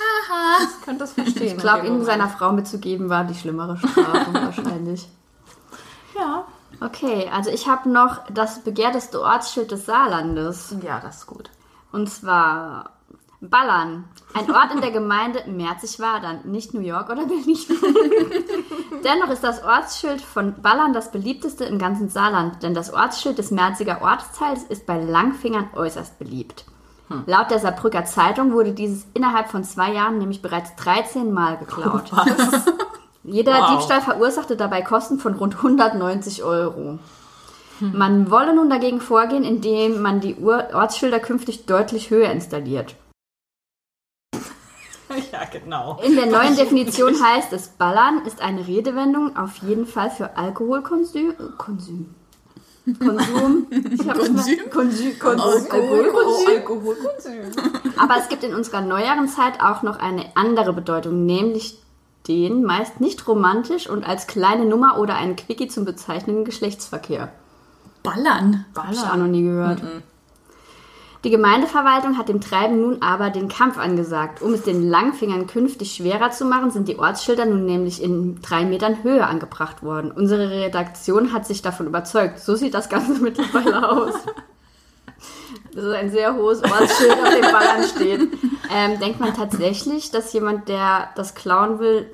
Haha. 0.00 0.62
Ich 0.62 0.84
könnte 0.84 1.00
das 1.00 1.12
verstehen. 1.12 1.56
Ich 1.56 1.58
glaube, 1.58 1.86
ihm 1.86 2.02
seiner 2.04 2.30
Frau 2.30 2.52
mitzugeben 2.52 3.10
war 3.10 3.24
die 3.24 3.34
schlimmere 3.34 3.76
Strafe 3.76 4.32
wahrscheinlich. 4.32 5.06
Ja. 6.18 6.46
Okay, 6.80 7.28
also 7.32 7.50
ich 7.50 7.68
habe 7.68 7.90
noch 7.90 8.30
das 8.30 8.62
begehrteste 8.62 9.20
Ortsschild 9.20 9.70
des 9.70 9.84
Saarlandes. 9.86 10.74
Ja, 10.82 11.00
das 11.00 11.18
ist 11.18 11.26
gut. 11.26 11.50
Und 11.92 12.08
zwar 12.10 12.95
Ballern. 13.48 14.04
Ein 14.34 14.50
Ort 14.50 14.74
in 14.74 14.80
der 14.80 14.90
Gemeinde 14.90 15.44
Merzig-Wadern, 15.46 16.40
nicht 16.44 16.74
New 16.74 16.80
York 16.80 17.10
oder 17.10 17.26
Berlin. 17.26 17.58
Dennoch 19.04 19.30
ist 19.30 19.44
das 19.44 19.64
Ortsschild 19.64 20.20
von 20.20 20.60
Ballern 20.60 20.92
das 20.92 21.10
beliebteste 21.10 21.64
im 21.64 21.78
ganzen 21.78 22.08
Saarland, 22.08 22.62
denn 22.62 22.74
das 22.74 22.92
Ortsschild 22.92 23.38
des 23.38 23.50
Merziger 23.50 24.02
Ortsteils 24.02 24.64
ist 24.64 24.86
bei 24.86 25.02
Langfingern 25.02 25.70
äußerst 25.74 26.18
beliebt. 26.18 26.64
Laut 27.26 27.50
der 27.50 27.60
Saarbrücker 27.60 28.04
Zeitung 28.04 28.52
wurde 28.52 28.72
dieses 28.72 29.06
innerhalb 29.14 29.48
von 29.48 29.62
zwei 29.62 29.92
Jahren 29.92 30.18
nämlich 30.18 30.42
bereits 30.42 30.74
13 30.76 31.32
Mal 31.32 31.56
geklaut. 31.56 32.10
Jeder 33.22 33.60
Wow. 33.60 33.70
Diebstahl 33.70 34.00
verursachte 34.00 34.56
dabei 34.56 34.82
Kosten 34.82 35.18
von 35.18 35.34
rund 35.34 35.56
190 35.56 36.42
Euro. 36.42 36.98
Man 37.80 38.30
wolle 38.30 38.54
nun 38.54 38.70
dagegen 38.70 39.00
vorgehen, 39.00 39.44
indem 39.44 40.00
man 40.00 40.20
die 40.20 40.36
Ortsschilder 40.42 41.20
künftig 41.20 41.66
deutlich 41.66 42.10
höher 42.10 42.30
installiert. 42.30 42.96
Ja, 45.32 45.44
genau. 45.50 45.98
In 46.02 46.16
der 46.16 46.26
neuen 46.26 46.56
Definition 46.56 47.14
heißt 47.22 47.52
es, 47.52 47.68
Ballern 47.68 48.22
ist 48.26 48.40
eine 48.40 48.66
Redewendung 48.66 49.36
auf 49.36 49.56
jeden 49.58 49.86
Fall 49.86 50.10
für 50.10 50.36
Alkoholkonsum. 50.36 51.34
Konsum. 51.58 52.14
Konsum. 52.98 53.66
Ich 53.90 54.06
hab 54.08 54.16
Konsum? 54.18 54.34
Nicht 54.36 54.46
mehr, 54.46 54.70
Konsum. 54.70 55.18
Konsum. 55.18 55.50
Alkoholkonsum. 55.50 56.46
Alkoholkonsum. 56.48 57.32
Aber 57.98 58.16
es 58.18 58.28
gibt 58.28 58.44
in 58.44 58.54
unserer 58.54 58.80
neueren 58.80 59.28
Zeit 59.28 59.60
auch 59.60 59.82
noch 59.82 59.98
eine 59.98 60.24
andere 60.36 60.72
Bedeutung, 60.72 61.26
nämlich 61.26 61.78
den 62.28 62.64
meist 62.64 63.00
nicht 63.00 63.26
romantisch 63.26 63.88
und 63.88 64.06
als 64.06 64.26
kleine 64.26 64.66
Nummer 64.66 64.98
oder 64.98 65.16
einen 65.16 65.36
Quickie 65.36 65.68
zum 65.68 65.84
bezeichnenden 65.84 66.44
Geschlechtsverkehr. 66.44 67.32
Ballern. 68.02 68.66
Hab 68.76 68.92
ich 68.92 69.00
auch 69.00 69.16
noch 69.16 69.26
nie 69.26 69.42
gehört. 69.42 69.82
Die 71.24 71.30
Gemeindeverwaltung 71.30 72.18
hat 72.18 72.28
dem 72.28 72.40
Treiben 72.40 72.80
nun 72.80 73.02
aber 73.02 73.30
den 73.30 73.48
Kampf 73.48 73.78
angesagt. 73.78 74.42
Um 74.42 74.52
es 74.52 74.62
den 74.62 74.88
Langfingern 74.88 75.46
künftig 75.46 75.94
schwerer 75.94 76.30
zu 76.30 76.44
machen, 76.44 76.70
sind 76.70 76.88
die 76.88 76.98
Ortsschilder 76.98 77.46
nun 77.46 77.64
nämlich 77.64 78.02
in 78.02 78.40
drei 78.42 78.64
Metern 78.64 79.02
Höhe 79.02 79.26
angebracht 79.26 79.82
worden. 79.82 80.10
Unsere 80.10 80.50
Redaktion 80.50 81.32
hat 81.32 81.46
sich 81.46 81.62
davon 81.62 81.86
überzeugt. 81.86 82.38
So 82.40 82.54
sieht 82.54 82.74
das 82.74 82.88
Ganze 82.88 83.12
mittlerweile 83.22 83.88
aus. 83.88 84.14
Das 85.74 85.84
ist 85.84 85.94
ein 85.94 86.10
sehr 86.10 86.34
hohes 86.34 86.62
Ortsschild, 86.62 87.12
auf 87.12 87.34
dem 87.34 87.52
Ballern 87.52 87.82
steht. 87.84 88.28
Ähm, 88.74 88.98
denkt 89.00 89.20
man 89.20 89.34
tatsächlich, 89.34 90.10
dass 90.10 90.32
jemand, 90.32 90.68
der 90.68 91.10
das 91.16 91.34
klauen 91.34 91.78
will, 91.78 92.06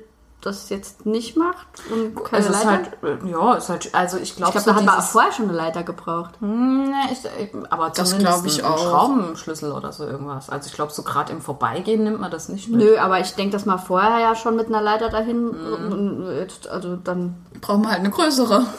das 0.45 0.69
jetzt 0.69 1.05
nicht 1.05 1.35
macht? 1.37 1.67
Und 1.91 2.23
keine 2.23 2.45
ist 2.45 2.51
Leiter? 2.51 2.67
halt, 2.69 3.23
äh, 3.25 3.29
ja, 3.29 3.53
ist 3.55 3.69
halt, 3.69 3.93
also 3.93 4.17
ich 4.17 4.23
ich 4.23 4.35
glaube, 4.35 4.51
glaube, 4.53 4.65
so 4.65 4.71
da 4.71 4.77
hat 4.77 4.85
man 4.85 4.99
auch 4.99 5.03
vorher 5.03 5.31
schon 5.31 5.49
eine 5.49 5.57
Leiter 5.57 5.83
gebraucht. 5.83 6.41
Nee, 6.41 6.93
ich, 7.11 7.51
aber 7.69 7.89
Das 7.89 8.09
zumindest 8.09 8.43
glaub 8.43 8.45
ich 8.45 8.63
auch. 8.63 8.77
Schraubenschlüssel 8.77 9.71
oder 9.71 9.91
so 9.91 10.05
irgendwas. 10.05 10.49
Also 10.49 10.67
ich 10.67 10.73
glaube, 10.73 10.91
so 10.91 11.03
gerade 11.03 11.31
im 11.31 11.41
Vorbeigehen 11.41 12.03
nimmt 12.03 12.19
man 12.19 12.31
das 12.31 12.49
nicht 12.49 12.69
mit. 12.69 12.79
Nö, 12.79 12.97
aber 12.97 13.19
ich 13.19 13.35
denke, 13.35 13.53
dass 13.53 13.65
man 13.65 13.79
vorher 13.79 14.19
ja 14.19 14.35
schon 14.35 14.55
mit 14.55 14.67
einer 14.67 14.81
Leiter 14.81 15.09
dahin. 15.09 15.49
und 15.49 16.25
Jetzt, 16.37 16.67
also 16.67 16.95
dann. 16.95 17.35
Brauchen 17.61 17.83
wir 17.83 17.89
halt 17.89 17.99
eine 17.99 18.09
größere. 18.09 18.65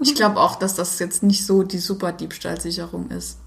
Ich 0.00 0.14
glaube 0.14 0.38
auch, 0.40 0.56
dass 0.56 0.74
das 0.74 0.98
jetzt 0.98 1.22
nicht 1.22 1.46
so 1.46 1.62
die 1.62 1.78
super 1.78 2.12
Diebstahlsicherung 2.12 3.10
ist. 3.10 3.38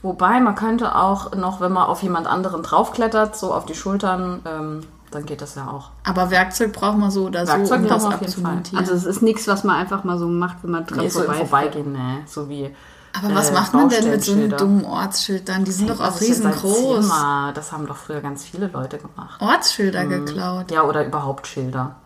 Wobei, 0.00 0.40
man 0.40 0.54
könnte 0.54 0.94
auch 0.94 1.34
noch, 1.34 1.60
wenn 1.60 1.72
man 1.72 1.84
auf 1.88 2.02
jemand 2.02 2.26
anderen 2.26 2.62
draufklettert, 2.62 3.36
so 3.36 3.52
auf 3.52 3.66
die 3.66 3.74
Schultern, 3.74 4.40
ähm, 4.46 4.80
dann 5.16 5.26
geht 5.26 5.40
das 5.40 5.54
ja 5.54 5.68
auch. 5.68 5.90
Aber 6.04 6.30
Werkzeug 6.30 6.72
braucht 6.72 6.98
man 6.98 7.10
so 7.10 7.26
oder 7.26 7.46
Werkzeug 7.46 7.66
so, 7.66 7.74
um 7.74 7.88
das 7.88 8.02
man 8.02 8.14
auf 8.14 8.20
jeden 8.20 8.42
Fall. 8.42 8.62
Also 8.74 8.92
es 8.92 9.04
ist 9.04 9.22
nichts, 9.22 9.48
was 9.48 9.64
man 9.64 9.76
einfach 9.76 10.04
mal 10.04 10.18
so 10.18 10.28
macht, 10.28 10.58
wenn 10.62 10.70
man 10.70 10.86
dran 10.86 11.00
Nee, 11.00 11.08
so 11.08 11.20
vorbeifährt. 11.20 11.48
Vorbeigehen, 11.48 11.92
ne. 11.92 12.18
So 12.26 12.48
wie. 12.48 12.74
Aber 13.18 13.34
was 13.34 13.48
äh, 13.48 13.54
macht 13.54 13.72
man 13.72 13.88
denn 13.88 14.10
mit 14.10 14.22
so 14.22 14.32
einem 14.32 14.50
dummen 14.50 14.84
Ortsschild 14.84 15.48
dann? 15.48 15.64
Die 15.64 15.72
sind 15.72 15.88
doch 15.88 16.00
auch 16.00 16.20
riesengroß. 16.20 17.08
Das 17.54 17.72
haben 17.72 17.86
doch 17.86 17.96
früher 17.96 18.20
ganz 18.20 18.44
viele 18.44 18.66
Leute 18.66 18.98
gemacht. 18.98 19.40
Ortsschilder 19.40 20.04
geklaut. 20.04 20.70
Ja, 20.70 20.82
oder 20.82 21.06
überhaupt 21.06 21.46
Schilder. 21.46 21.96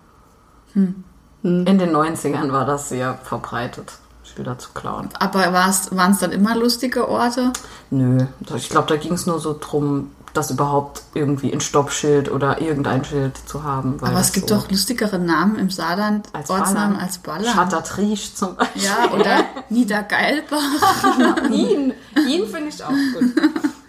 In 0.74 1.04
den 1.42 1.90
90ern 1.90 2.52
war 2.52 2.64
das 2.64 2.90
sehr 2.90 3.18
verbreitet, 3.24 3.94
Schilder 4.22 4.56
zu 4.56 4.70
klauen. 4.72 5.08
Aber 5.18 5.52
waren 5.52 6.12
es 6.12 6.18
dann 6.20 6.30
immer 6.30 6.54
lustige 6.54 7.08
Orte? 7.08 7.52
Nö, 7.90 8.26
ich 8.54 8.68
glaube, 8.68 8.86
da 8.86 8.96
ging 8.96 9.14
es 9.14 9.26
nur 9.26 9.40
so 9.40 9.56
drum, 9.58 10.12
das 10.32 10.50
überhaupt 10.50 11.02
irgendwie 11.14 11.52
ein 11.52 11.60
Stoppschild 11.60 12.30
oder 12.30 12.60
irgendein 12.60 13.04
Schild 13.04 13.36
zu 13.46 13.64
haben. 13.64 14.00
weil 14.00 14.10
Aber 14.10 14.20
es 14.20 14.32
gibt 14.32 14.48
so 14.48 14.56
doch 14.56 14.70
lustigere 14.70 15.18
Namen 15.18 15.58
im 15.58 15.70
Saarland, 15.70 16.28
als 16.32 16.50
Ortsnamen 16.50 16.94
Ballern. 16.94 16.96
als 16.96 17.18
Ballern. 17.18 17.54
Schattertriesch 17.54 18.34
zum 18.34 18.56
Beispiel. 18.56 18.82
Ja, 18.82 19.10
oder 19.12 19.44
Niedergeilbach. 19.68 20.58
ihn. 21.50 21.94
Ihn 22.28 22.46
finde 22.46 22.68
ich 22.68 22.82
auch 22.84 22.88
gut. 22.90 23.34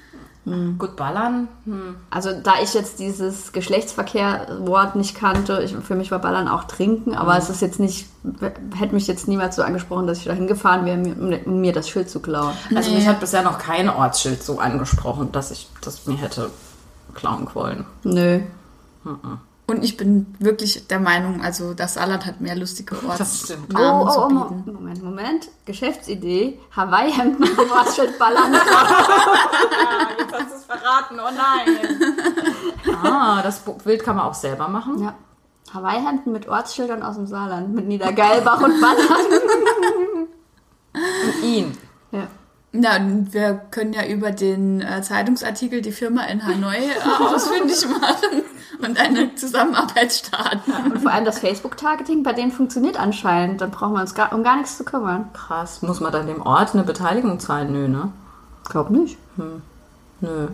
Gut 0.43 0.95
ballern. 0.95 1.47
Hm. 1.65 1.95
Also 2.09 2.31
da 2.31 2.53
ich 2.63 2.73
jetzt 2.73 2.97
dieses 2.97 3.51
Geschlechtsverkehr-Wort 3.51 4.95
nicht 4.95 5.15
kannte, 5.15 5.61
ich, 5.63 5.75
für 5.75 5.93
mich 5.93 6.09
war 6.09 6.17
Ballern 6.17 6.47
auch 6.47 6.63
trinken, 6.63 7.13
aber 7.13 7.37
es 7.37 7.49
ist 7.49 7.61
jetzt 7.61 7.79
nicht, 7.79 8.07
hätte 8.75 8.95
mich 8.95 9.05
jetzt 9.05 9.27
niemals 9.27 9.55
so 9.55 9.61
angesprochen, 9.61 10.07
dass 10.07 10.17
ich 10.17 10.23
da 10.25 10.33
hingefahren 10.33 10.85
wäre, 10.85 11.43
um, 11.45 11.61
mir 11.61 11.73
das 11.73 11.89
Schild 11.89 12.09
zu 12.09 12.21
klauen. 12.21 12.53
Also 12.75 12.89
Nee. 12.89 12.97
mich 12.97 13.07
hat 13.07 13.19
bisher 13.19 13.43
noch 13.43 13.59
kein 13.59 13.87
Ortsschild 13.87 14.41
so 14.41 14.59
angesprochen, 14.59 15.31
dass 15.31 15.51
ich 15.51 15.69
das 15.81 16.07
mir 16.07 16.17
hätte 16.17 16.49
klauen 17.13 17.47
wollen. 17.53 17.85
Nö. 18.03 18.41
Und 19.71 19.85
ich 19.85 19.95
bin 19.95 20.35
wirklich 20.37 20.85
der 20.87 20.99
Meinung, 20.99 21.41
also 21.41 21.73
das 21.73 21.93
Saarland 21.93 22.25
hat 22.25 22.41
mehr 22.41 22.57
lustige 22.57 22.95
Orte. 23.05 23.19
Das 23.19 23.43
stimmt. 23.43 23.73
Oh, 23.73 24.05
oh, 24.05 24.09
zu 24.09 24.19
oh, 24.19 24.27
bieten. 24.27 24.73
Moment, 24.73 25.01
Moment. 25.01 25.47
Geschäftsidee. 25.63 26.59
Hawaii-Hemd 26.75 27.39
mit 27.39 27.57
dem 27.57 27.71
Ortsschild 27.71 28.19
Ballern. 28.19 28.53
Jetzt 30.19 30.33
hast 30.33 30.51
du 30.51 30.55
es 30.55 30.65
verraten, 30.65 31.19
oh 31.21 31.31
nein. 31.33 32.97
ah, 33.01 33.41
das 33.41 33.63
Bild 33.85 34.03
kann 34.03 34.17
man 34.17 34.25
auch 34.25 34.33
selber 34.33 34.67
machen. 34.67 35.01
ja. 35.01 35.15
Hawaii-Hemden 35.73 36.33
mit 36.33 36.49
Ortsschildern 36.49 37.01
aus 37.01 37.15
dem 37.15 37.27
Saarland. 37.27 37.73
Mit 37.73 37.87
Niedergeilbach 37.87 38.61
und 38.61 38.81
Ballern. 38.81 40.27
Ihn. 41.43 41.77
ja. 42.11 42.27
Na, 42.73 42.99
wir 43.31 43.61
können 43.69 43.91
ja 43.91 44.05
über 44.05 44.31
den 44.31 44.81
äh, 44.81 45.01
Zeitungsartikel 45.01 45.81
die 45.81 45.91
Firma 45.91 46.23
in 46.23 46.45
Hanoi 46.45 46.77
äh, 46.77 47.23
ausfindig 47.35 47.85
machen 47.89 48.43
und 48.81 48.97
eine 48.97 49.35
Zusammenarbeit 49.35 50.13
starten. 50.13 50.71
Und 50.91 51.01
vor 51.01 51.11
allem 51.11 51.25
das 51.25 51.39
Facebook-Targeting 51.39 52.23
bei 52.23 52.31
denen 52.31 52.51
funktioniert 52.51 52.97
anscheinend. 52.97 53.59
Dann 53.59 53.71
brauchen 53.71 53.93
wir 53.93 54.01
uns 54.01 54.15
gar, 54.15 54.31
um 54.33 54.43
gar 54.43 54.55
nichts 54.55 54.77
zu 54.77 54.85
kümmern. 54.85 55.29
Krass. 55.33 55.81
Muss 55.81 55.99
man 55.99 56.13
dann 56.13 56.27
dem 56.27 56.41
Ort 56.41 56.73
eine 56.73 56.83
Beteiligung 56.83 57.41
zahlen? 57.41 57.73
Nö, 57.73 57.89
ne? 57.89 58.13
Glaub 58.69 58.89
nicht. 58.89 59.17
Nö. 59.35 60.47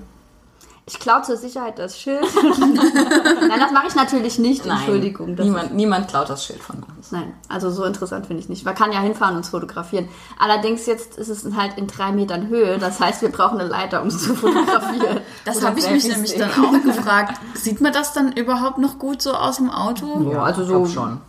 Ich 0.90 1.00
klaue 1.02 1.22
zur 1.22 1.36
Sicherheit 1.36 1.80
das 1.80 2.00
Schild. 2.00 2.22
Nein, 2.44 3.60
das 3.60 3.72
mache 3.74 3.88
ich 3.90 3.96
natürlich 3.96 4.40
nicht. 4.40 4.66
Nein. 4.66 4.78
Entschuldigung. 4.78 5.36
Niemand, 5.36 5.74
niemand 5.74 6.08
klaut 6.08 6.30
das 6.30 6.46
Schild 6.46 6.62
von 6.64 6.78
uns. 6.82 7.12
Nein, 7.12 7.34
also 7.50 7.70
so 7.70 7.84
interessant 7.84 8.26
finde 8.28 8.42
ich 8.42 8.48
nicht. 8.48 8.64
Man 8.64 8.74
kann 8.74 8.94
ja 8.94 9.02
hinfahren 9.02 9.36
und 9.36 9.42
es 9.42 9.50
fotografieren. 9.50 10.08
Allerdings 10.40 10.86
jetzt 10.86 11.18
ist 11.18 11.28
es 11.28 11.46
halt 11.58 11.78
in 11.78 11.88
drei 11.88 12.14
Metern 12.14 12.48
Höhe. 12.48 12.78
Das 12.80 13.02
heißt, 13.02 13.22
wir 13.22 13.30
brauchen 13.34 13.60
eine 13.60 13.68
Leiter, 13.68 14.02
um 14.02 14.08
es 14.08 14.24
zu 14.24 14.34
fotografieren. 14.34 15.20
Das 15.46 15.64
habe 15.66 15.78
ich 15.80 15.90
mich 15.90 16.04
Selfies 16.04 16.36
nämlich 16.38 16.54
dann 16.56 16.66
auch 16.66 16.82
gefragt. 16.84 17.38
Sieht 17.54 17.82
man 17.82 17.92
das 17.92 18.14
dann 18.14 18.32
überhaupt 18.32 18.78
noch 18.78 18.98
gut 18.98 19.22
so 19.22 19.34
aus 19.34 19.58
dem 19.58 19.70
Auto? 19.70 20.30
Ja, 20.32 20.44
also 20.44 20.62
ich 20.62 20.68
so- 20.70 20.86
schon. 20.86 21.20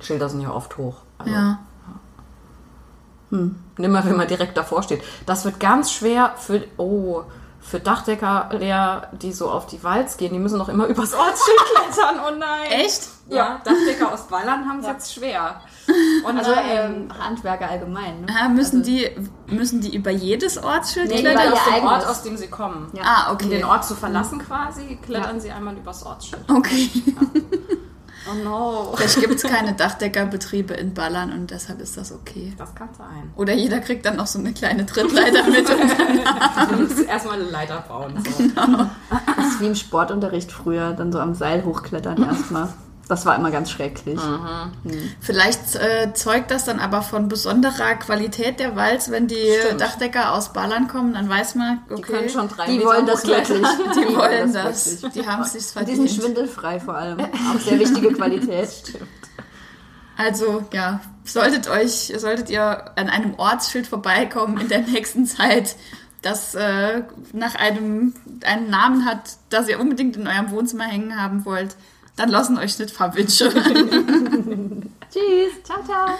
Schilder 0.00 0.28
sind 0.30 0.40
ja 0.40 0.50
oft 0.52 0.76
hoch. 0.78 0.96
Also 1.18 1.32
Ja. 1.34 1.58
Nimmer, 3.78 4.04
wenn 4.04 4.16
man 4.16 4.28
direkt 4.28 4.56
davor 4.56 4.82
steht. 4.82 5.02
Das 5.26 5.44
wird 5.44 5.58
ganz 5.60 5.90
schwer 5.92 6.34
für, 6.36 6.64
oh, 6.76 7.22
für 7.62 7.80
Dachdecker, 7.80 9.08
die 9.12 9.32
so 9.32 9.50
auf 9.50 9.66
die 9.66 9.82
Walz 9.84 10.16
gehen. 10.16 10.32
Die 10.32 10.38
müssen 10.38 10.58
noch 10.58 10.68
immer 10.68 10.86
übers 10.88 11.14
Ortsschild 11.14 11.58
klettern. 11.72 12.20
Oh 12.28 12.36
nein. 12.36 12.70
Echt? 12.70 13.08
Ja, 13.28 13.60
Dachdecker 13.64 14.12
aus 14.12 14.26
Ballern 14.26 14.68
haben 14.68 14.80
es 14.80 14.86
jetzt 14.86 15.14
schwer. 15.14 15.60
Und 16.26 16.38
Also 16.38 16.52
äh, 16.52 16.86
ähm, 16.86 17.08
Handwerker 17.18 17.70
allgemein. 17.70 18.22
Ne? 18.22 18.26
Ah, 18.38 18.48
müssen, 18.48 18.82
die, 18.82 19.08
müssen 19.46 19.80
die 19.80 19.94
über 19.96 20.10
jedes 20.10 20.62
Ortsschild 20.62 21.08
Nee, 21.08 21.20
klettern? 21.20 21.46
über 21.48 21.52
aus 21.54 21.60
dem 21.76 21.84
Ort, 21.86 22.06
aus 22.06 22.22
dem 22.24 22.36
sie 22.36 22.48
kommen. 22.48 22.90
Ja. 22.94 23.02
Ah, 23.04 23.30
Um 23.30 23.36
okay. 23.36 23.48
den 23.48 23.64
Ort 23.64 23.84
zu 23.84 23.94
verlassen 23.94 24.38
quasi, 24.40 24.98
klettern 25.02 25.40
sie 25.40 25.50
einmal 25.52 25.76
übers 25.76 26.04
Ortsschild. 26.04 26.44
Okay. 26.50 26.90
Oh 28.32 28.44
no. 28.44 28.92
Vielleicht 28.96 29.20
gibt 29.20 29.34
es 29.34 29.42
keine 29.42 29.74
Dachdeckerbetriebe 29.74 30.74
in 30.74 30.94
Ballern 30.94 31.32
und 31.32 31.50
deshalb 31.50 31.80
ist 31.80 31.96
das 31.96 32.12
okay. 32.12 32.52
Das 32.56 32.74
kann 32.74 32.88
sein. 32.96 33.32
Oder 33.36 33.52
jeder 33.52 33.80
kriegt 33.80 34.06
dann 34.06 34.16
noch 34.16 34.26
so 34.26 34.38
eine 34.38 34.52
kleine 34.52 34.86
Trittleiter 34.86 35.44
mit. 35.44 35.68
Und 35.68 35.80
Du 36.70 36.76
musst 36.82 37.06
erstmal 37.08 37.40
eine 37.40 37.50
Leiter 37.50 37.84
bauen. 37.86 38.14
So. 38.24 38.44
Das 39.36 39.46
ist 39.46 39.60
wie 39.60 39.66
im 39.66 39.74
Sportunterricht 39.74 40.50
früher, 40.52 40.92
dann 40.92 41.12
so 41.12 41.18
am 41.18 41.34
Seil 41.34 41.64
hochklettern 41.64 42.22
erstmal. 42.28 42.68
Das 43.12 43.26
war 43.26 43.36
immer 43.36 43.50
ganz 43.50 43.70
schrecklich. 43.70 44.18
vielleicht 45.20 45.74
äh, 45.74 46.14
zeugt 46.14 46.50
das 46.50 46.64
dann 46.64 46.80
aber 46.80 47.02
von 47.02 47.28
besonderer 47.28 47.94
Qualität 47.96 48.58
der 48.58 48.74
Walz, 48.74 49.10
wenn 49.10 49.28
die 49.28 49.36
Stimmt. 49.64 49.82
Dachdecker 49.82 50.32
aus 50.32 50.54
Ballern 50.54 50.88
kommen, 50.88 51.12
dann 51.12 51.28
weiß 51.28 51.56
man, 51.56 51.80
okay, 51.90 51.96
Die 51.96 52.02
können 52.02 52.28
schon 52.30 52.48
drei 52.48 52.66
Die 52.66 52.82
wollen 52.82 53.04
das 53.12 53.26
wirklich. 53.26 53.66
die 53.94 54.16
wollen 54.16 54.52
das. 54.54 55.02
wirklich. 55.02 55.12
Die 55.22 55.28
haben 55.28 55.42
es 55.42 55.52
sich 55.52 55.76
Und 55.76 55.86
die 55.86 55.94
sind 55.94 56.08
verdient. 56.08 56.10
schwindelfrei 56.10 56.80
vor 56.80 56.94
allem. 56.96 57.20
Auch 57.20 57.60
sehr 57.60 57.78
wichtige 57.78 58.12
Qualität. 58.14 58.68
Also 60.16 60.62
ja, 60.72 61.00
solltet 61.24 61.68
euch, 61.68 62.12
solltet 62.16 62.50
ihr 62.50 62.92
an 62.96 63.08
einem 63.08 63.34
Ortsschild 63.38 63.86
vorbeikommen 63.86 64.58
in 64.60 64.68
der 64.68 64.80
nächsten 64.86 65.26
Zeit, 65.26 65.74
das 66.20 66.54
äh, 66.54 67.02
nach 67.32 67.54
einem 67.56 68.14
einen 68.44 68.70
Namen 68.70 69.04
hat, 69.06 69.36
das 69.50 69.68
ihr 69.68 69.80
unbedingt 69.80 70.16
in 70.16 70.26
eurem 70.28 70.50
Wohnzimmer 70.50 70.84
hängen 70.84 71.20
haben 71.20 71.44
wollt, 71.44 71.76
dann 72.16 72.28
lassen 72.28 72.58
euch 72.58 72.78
nicht 72.78 72.90
verwitschen. 72.90 73.50
Tschüss. 75.10 75.62
Ciao, 75.64 75.82
ciao. 75.84 76.18